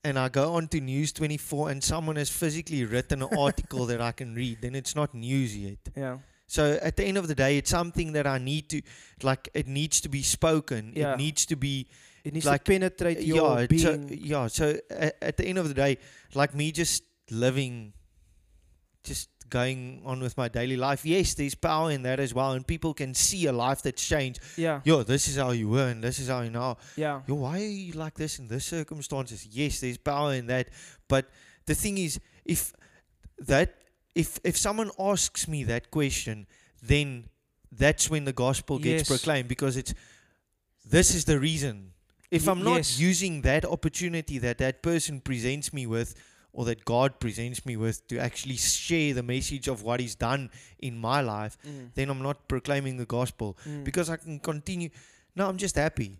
[0.03, 4.01] And I go on to News 24 and someone has physically written an article that
[4.01, 5.77] I can read, then it's not news yet.
[5.95, 6.17] Yeah.
[6.45, 8.81] So at the end of the day, it's something that I need to,
[9.23, 10.91] like, it needs to be spoken.
[10.95, 11.13] Yeah.
[11.13, 11.87] It needs to be
[12.25, 14.09] It needs Like, to penetrate your yeah, being.
[14.23, 14.47] yeah.
[14.47, 15.97] So at, at the end of the day,
[16.33, 17.93] like me just living,
[19.03, 21.05] just going on with my daily life.
[21.05, 24.39] Yes, there's power in that as well, and people can see a life that's changed.
[24.57, 24.81] yeah.
[24.83, 26.77] Yo, this is how you were, and this is how you now.
[26.95, 27.21] Yeah.
[27.27, 29.45] Yo, why are you like this in this circumstances?
[29.51, 30.69] Yes, there's power in that,
[31.07, 31.29] but
[31.65, 32.73] the thing is, if
[33.39, 33.75] that,
[34.15, 36.47] if if someone asks me that question,
[36.81, 37.29] then
[37.71, 39.07] that's when the gospel gets Yes.
[39.07, 39.93] proclaimed because it's
[40.85, 41.91] this is the reason.
[42.29, 42.99] If I'm not yes.
[42.99, 46.15] using that opportunity that that person presents me with,
[46.53, 50.49] or that God presents me with, to actually share the message of what He's done
[50.79, 51.89] in my life, Mm.
[51.95, 53.83] then I'm not proclaiming the gospel Mm.
[53.83, 54.89] because I can continue.
[55.35, 56.19] No, I'm just happy.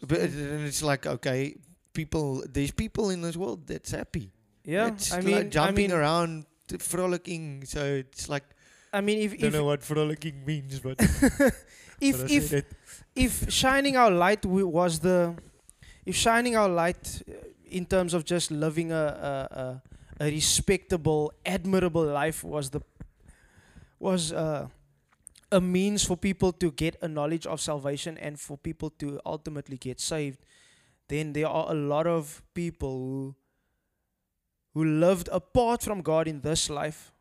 [0.00, 1.56] But it- and it's like okay,
[1.92, 2.44] people.
[2.48, 4.30] There's people in this world that's happy.
[4.64, 6.46] Yeah, it's I like mean, I jumping mean, around,
[6.78, 7.64] frolicking.
[7.66, 8.44] So it's like
[8.92, 12.64] I mean, if don't if know what frolicking means, but if but if
[13.14, 15.34] if shining our light wi- was the
[16.04, 17.22] if shining our light
[17.70, 19.82] in terms of just living a a, a,
[20.24, 22.80] a respectable admirable life was the
[23.98, 24.68] was uh,
[25.52, 29.76] a means for people to get a knowledge of salvation and for people to ultimately
[29.76, 30.38] get saved
[31.08, 33.34] then there are a lot of people who
[34.74, 37.12] who lived apart from God in this life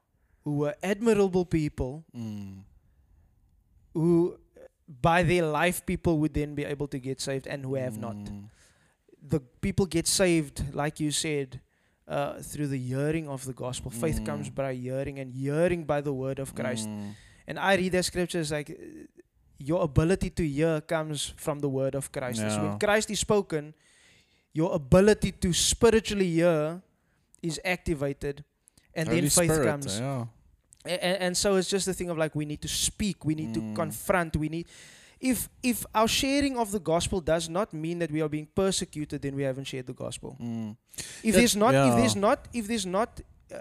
[0.44, 2.64] who were admirable people Mm.
[3.94, 4.38] who
[5.02, 8.16] by their life people would then be able to get saved and who have not
[8.16, 8.50] Mm.
[9.30, 11.60] The people get saved like you said
[12.08, 14.56] uh, through the hearing of the gospel faith comes Mm.
[14.56, 17.14] by hearing and hearing by the word of christ Mm.
[17.48, 18.70] and i read that scriptures like
[19.58, 23.74] your ability to hear comes from the word of christ so when christ is spoken
[24.54, 26.82] your ability to spiritually hear
[27.42, 28.44] is activated
[28.94, 30.26] and Holy then faith Spirit, comes Yeah.
[30.86, 33.54] and, and so it's just a thing of like we need to speak we need
[33.54, 33.76] to Mm.
[33.76, 34.68] confront we need
[35.32, 35.40] if
[35.72, 39.36] if our sharing of the gospel does not mean that we are being persecuted then
[39.40, 40.76] we haven't shared the gospel Mm.
[41.30, 41.96] if there's not if yeah.
[42.00, 43.10] there's not if there's not
[43.54, 43.60] uh,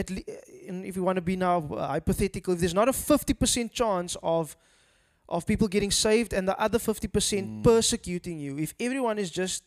[0.00, 2.88] at le- uh, and if you want to be now uh, hypothetical if there's not
[2.88, 4.56] a 50% chance of
[5.36, 7.62] of people getting saved and the other 50% Mm.
[7.70, 9.62] persecuting you if everyone is just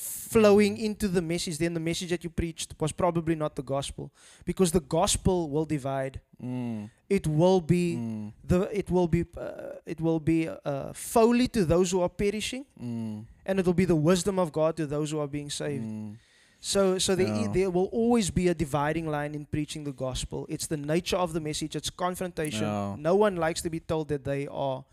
[0.00, 4.10] flowing into the message then the message that you preached was probably not the gospel
[4.44, 6.90] because the gospel will divide Mm.
[7.08, 8.32] it will be Mm.
[8.44, 12.66] the it will be uh, it will be uh, folly to those who are perishing
[12.78, 13.24] Mm.
[13.46, 16.18] and it will be the wisdom of God to those who are being saved Mm.
[16.60, 20.44] so so there, i- there will always be a dividing line in preaching the gospel
[20.50, 22.96] it's the nature of the message it's confrontation Yeah.
[22.98, 24.84] no one likes to be told that they are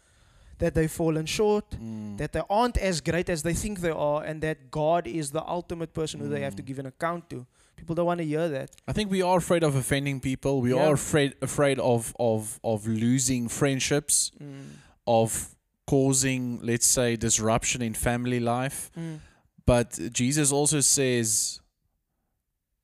[0.60, 2.18] that they've fallen short Mm.
[2.18, 5.43] that they aren't as great as they think they are and that God is the
[5.47, 6.66] ultimate person who they have to Mm.
[6.68, 7.45] give an account to
[7.76, 10.62] people don't want to hear that I think we are afraid of offending people.
[10.62, 10.86] We Yeah.
[10.88, 14.64] are afraid afraid of of of losing friendships, Mm.
[15.08, 18.89] of causing, let's say, disruption in family life.
[18.97, 19.20] Mm.
[19.66, 21.60] But Jesus also says,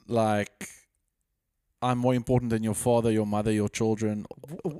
[0.07, 0.67] like,
[1.81, 4.25] I'm more important than your father, your mother, your children.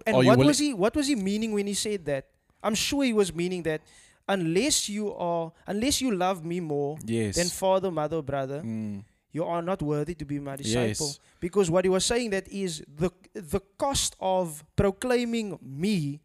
[0.06, 2.26] And what was he what was he meaning when he said that?
[2.64, 3.82] I'm sure he was meaning that
[4.28, 7.36] unless you are unless you love me more Yes.
[7.36, 9.04] than father, mother, brother, Mm.
[9.32, 11.08] you are not worthy to be my disciple.
[11.08, 11.20] Yes.
[11.40, 16.20] Because what he was saying that is the the cost of proclaiming me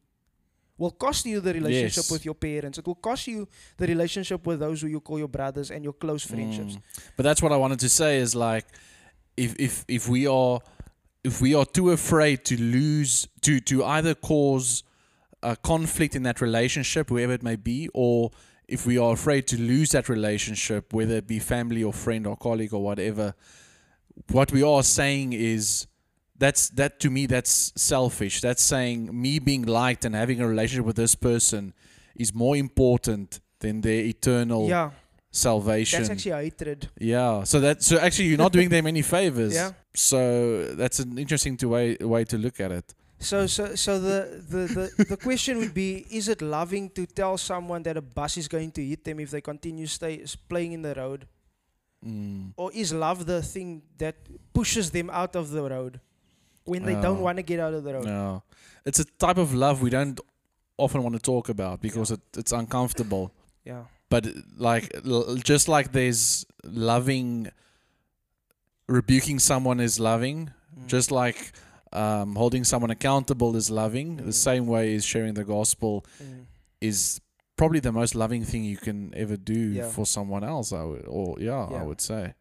[0.76, 2.10] will cost you the relationship Yes.
[2.10, 2.78] with your parents.
[2.78, 5.92] It will cost you the relationship with those who you call your brothers and your
[5.92, 6.74] close friendships.
[6.74, 6.82] Mm.
[7.16, 8.66] But that's what I wanted to say is like
[9.36, 10.60] if if if we are
[11.22, 14.82] if we are too afraid to lose to to either cause
[15.52, 18.30] a conflict in that relationship whoever it may be or
[18.66, 22.36] if we are afraid to lose that relationship whether it be family or friend or
[22.36, 23.34] colleague or whatever
[24.30, 25.86] what we are saying is
[26.38, 30.86] that's that to me that's selfish that's saying me being liked and having a relationship
[30.86, 31.72] with this person
[32.16, 34.90] is more important than their eternal Yeah,
[35.30, 36.88] salvation that's actually hatred.
[36.98, 37.44] yeah.
[37.44, 39.54] So that so actually you're not doing them any favors.
[39.60, 39.72] Yeah.
[39.94, 42.94] So that's an interesting to way way to look at it.
[43.24, 44.62] So, so, so the, the,
[44.96, 48.48] the, the question would be: Is it loving to tell someone that a bus is
[48.48, 51.26] going to hit them if they continue stay playing in the road,
[52.04, 52.52] Mm.
[52.58, 54.16] or is love the thing that
[54.52, 56.00] pushes them out of the road
[56.64, 57.22] when they don't Oh.
[57.22, 58.04] want to get out of the road?
[58.04, 58.42] No.
[58.84, 60.20] It's a type of love we don't
[60.76, 63.32] often want to talk about because it, it's uncomfortable.
[63.64, 64.26] Yeah, But
[64.58, 67.48] like l- just like there's loving
[68.86, 70.86] rebuking someone is loving, Mm.
[70.86, 71.52] just like
[71.94, 74.24] um, holding someone accountable is loving, Mm.
[74.26, 76.46] the same way is sharing the gospel Mm.
[76.80, 77.20] is
[77.56, 79.88] probably the most loving thing you can ever do Yeah.
[79.88, 80.72] for someone else.
[80.72, 81.76] I would, or yeah, Yeah.
[81.80, 82.34] I would say.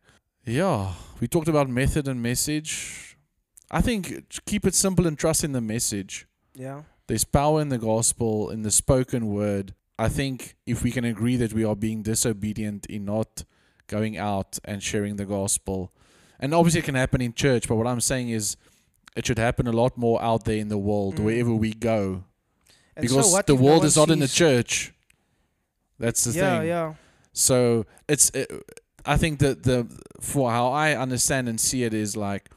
[0.46, 3.18] Yeah, we talked about method and message.
[3.72, 6.28] I think keep it simple and trust in the message.
[6.56, 9.74] yeah, There's power in the gospel, in the spoken word.
[10.00, 13.44] I think if we can agree that we are being disobedient in not
[13.88, 15.92] going out and sharing the gospel,
[16.40, 18.56] and obviously it can happen in church, but what I'm saying is
[19.16, 21.24] it should happen a lot more out there in the world, Mm.
[21.26, 22.24] wherever we go
[22.96, 24.94] And so because what the if no world is not in the church.
[26.00, 26.68] That's the yeah, thing.
[26.68, 26.94] yeah, yeah.
[27.34, 28.46] So it's, uh,
[29.06, 29.88] I think that the
[30.22, 32.50] for how I understand and see it is like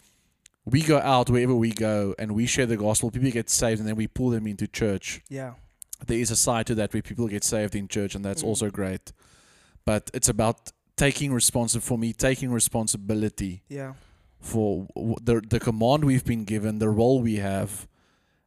[0.65, 3.11] we go out wherever we go and we share the gospel.
[3.11, 5.23] People get saved and then we pull them into church.
[5.29, 5.55] yeah,
[6.07, 8.49] There is a side to that where people get saved in church and that's Mm.
[8.49, 9.13] also great.
[9.85, 13.93] But it's about taking responsibility for me, taking responsibility yeah,
[14.47, 14.87] for
[15.25, 17.71] the the command we've been given, the role we have,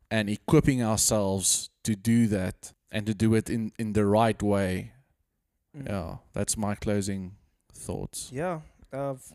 [0.10, 4.92] and equipping ourselves to do that and to do it in in the right way,
[5.76, 5.86] Mm.
[5.88, 7.32] Yeah, that's my closing
[7.86, 8.32] thoughts.
[8.34, 8.62] Yeah.
[8.92, 9.34] Uh, f-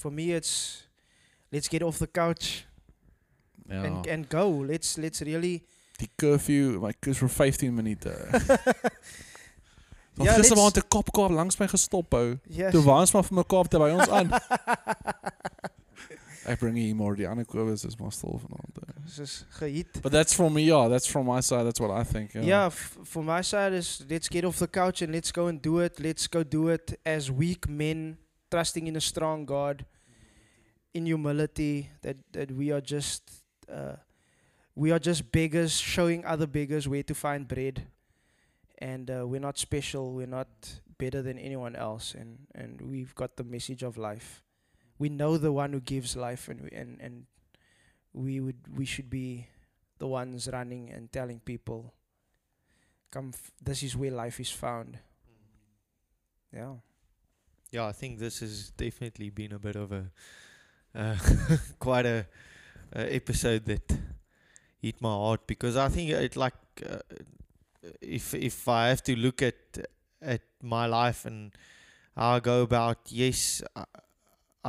[0.00, 0.82] for me, it's
[1.52, 2.66] let's get off the couch
[3.70, 3.84] Ja.
[3.84, 4.48] and and go.
[4.66, 5.62] Let's let's really.
[6.00, 8.10] Die curfew, my kus vir 15 minute.
[10.18, 12.38] Ja, Ja, gister waar 'n kopkaap langs my gestop hou.
[12.48, 12.72] Yes.
[12.72, 14.28] Toe waans maar vir mekaar te by ons aan.
[16.48, 18.78] Ek bring hier maar die ander Kobus is maar stil vanaand.
[19.04, 19.44] This is.
[20.02, 22.34] But that's from me, yeah, that's from my side, that's what I think.
[22.34, 22.42] Yeah.
[22.42, 25.78] Yeah, for my side is let's get off the couch and let's go and do
[25.80, 25.98] it.
[26.00, 28.18] Let's go do it as weak men,
[28.50, 29.84] trusting in a strong God,
[30.92, 31.90] in humility.
[32.02, 33.22] That that we are just
[33.70, 33.96] uh,
[34.74, 37.86] we are just beggars, showing other beggars where to find bread,
[38.78, 40.12] and uh, we're not special.
[40.12, 40.48] We're not
[40.98, 44.42] better than anyone else, and and we've got the message of life.
[44.98, 47.26] We know the one who gives life, and we, and and
[48.12, 49.46] we would we should be
[49.98, 51.94] the ones running and telling people,
[53.10, 54.98] "Come, f- this is where life is found."
[56.52, 56.74] Yeah.
[57.70, 60.10] Yeah, I think this has definitely been a bit of a
[60.94, 61.16] uh,
[61.78, 62.26] quite a,
[62.92, 63.92] a episode that
[64.80, 66.54] hit my heart because I think it like
[66.88, 66.98] uh,
[68.00, 69.86] if if I have to look at
[70.22, 71.52] at my life and
[72.16, 73.84] how I go about, yes, I,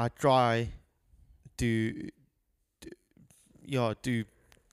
[0.06, 0.70] I try
[1.58, 2.10] to,
[2.82, 2.90] to
[3.66, 4.24] yeah to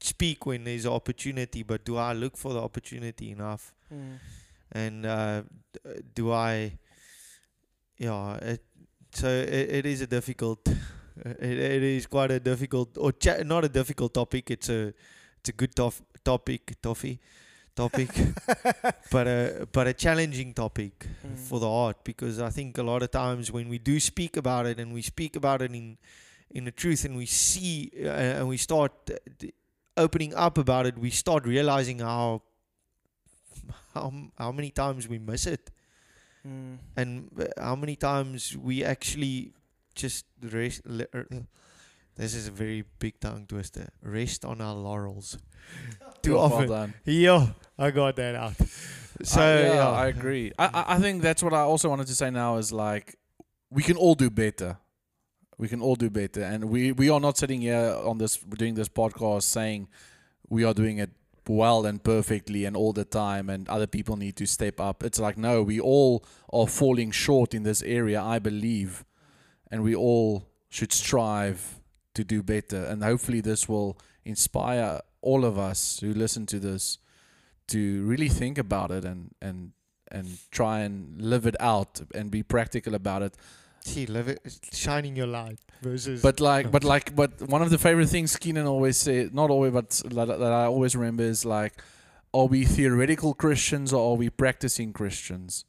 [0.01, 3.75] speak when there's an opportunity, but do I look for the opportunity enough?
[3.93, 4.19] Mm.
[4.73, 5.43] and uh,
[6.15, 6.79] do I?
[7.99, 8.63] Yeah, it,
[9.15, 10.61] so it, it is a difficult.
[11.25, 14.51] It, it is quite a difficult, or cha- not a difficult topic.
[14.51, 14.93] It's a,
[15.41, 17.19] it's a good tof- topic, toffee,
[17.77, 18.11] topic,
[19.11, 21.37] but a but a challenging topic Mm.
[21.49, 24.67] for the heart because I think a lot of times when we do speak about
[24.67, 25.97] it and we speak about it in
[26.51, 29.53] in the truth and we see uh, and we start uh, d-
[29.97, 32.43] opening up about it, we start realizing how
[33.95, 35.71] how how many times we miss it
[36.47, 36.79] Mm.
[36.97, 37.11] and
[37.41, 39.53] uh, how many times we actually
[39.97, 40.83] just rest.
[40.87, 41.43] le- uh,
[42.17, 43.91] This is a very big tongue twister.
[44.03, 45.39] Rest on our laurels.
[46.23, 46.69] Too Well often.
[46.69, 46.95] done.
[47.05, 47.49] Yeah,
[47.79, 48.55] I got that out.
[49.23, 50.53] So I, yeah, yeah, I agree.
[50.59, 53.17] I, I I think that's what I also wanted to say now is like
[53.71, 54.79] we can all do better.
[55.59, 58.75] We can all do better, and we we are not sitting here on this doing
[58.75, 59.89] this podcast saying
[60.49, 61.11] we are doing it
[61.49, 65.03] well and perfectly and all the time, and other people need to step up.
[65.03, 69.05] It's like no, we all are falling short in this area, I believe,
[69.71, 71.81] and we all should strive
[72.17, 72.85] to do better.
[72.85, 76.99] And hopefully, this will inspire all of us who listen to this
[77.69, 79.73] to really think about it and and
[80.11, 83.35] and try and live it out and be practical about it.
[83.85, 84.41] see, live it,
[84.73, 86.23] shining your light versus.
[86.23, 89.73] But like, but like, but one of the favorite things Keenan always said, not always,
[89.73, 91.75] but that, that I always remember is like,
[92.33, 95.65] are we theoretical Christians or are we practicing Christians?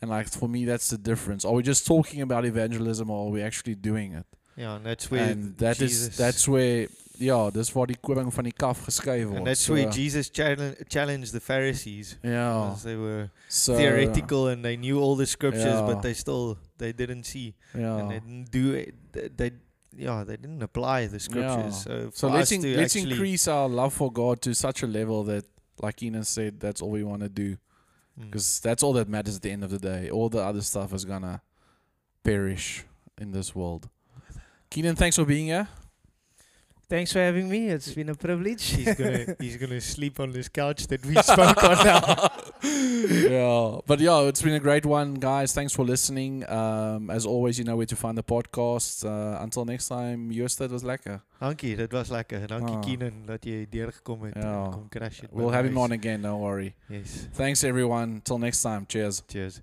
[0.00, 1.44] And like for me, that's the difference.
[1.44, 4.26] Are we just talking about evangelism or are we actually doing it?
[4.56, 6.88] Yeah, and that's where and that is Jesus, that's where
[7.18, 9.36] ja, dis waar die koning van die kaf geskei word.
[9.36, 12.16] and that's so, where Jesus challenge, challenged the Pharisees.
[12.22, 12.64] ja.
[12.70, 15.86] because they were So, theoretical and they knew all the scriptures, Yeah.
[15.86, 17.98] but they still they didn't see Ja.
[17.98, 18.94] and they didn't do it.
[19.36, 19.52] They,
[19.96, 21.82] yeah, they didn't apply the scriptures.
[21.82, 25.44] So, So let's in, let's increase our love for God to such a level that,
[25.82, 27.56] like Keenan said, that's all we want to do.
[28.18, 28.24] Mm.
[28.30, 30.08] Because that's all that matters at the end of the day.
[30.10, 31.42] All the other stuff is gonna
[32.24, 32.84] perish
[33.20, 33.88] in this world.
[34.72, 35.68] Keenan, thanks for being here.
[36.88, 37.68] Thanks for having me.
[37.68, 38.64] It's been a privilege.
[38.64, 42.28] he's gonna he's gonna sleep on this couch that we spoke on now.
[42.62, 45.52] yeah, but yeah, it's been a great one, guys.
[45.54, 46.48] Thanks for listening.
[46.50, 49.04] Um, as always, you know where to find the podcast.
[49.04, 51.20] Uh, until next time, yours that was lekker.
[51.40, 52.46] Dankie, dit was lekker.
[52.46, 52.80] Dankie Ah.
[52.80, 54.64] Keenan dat jy deurgekom het Ja.
[54.64, 55.30] en kom crash het.
[55.32, 56.22] We'll have him on again.
[56.22, 56.74] Don't worry.
[56.88, 57.26] Yes.
[57.32, 58.20] Thanks everyone.
[58.22, 58.84] Till next time.
[58.86, 59.22] Cheers.
[59.26, 59.60] Cheers.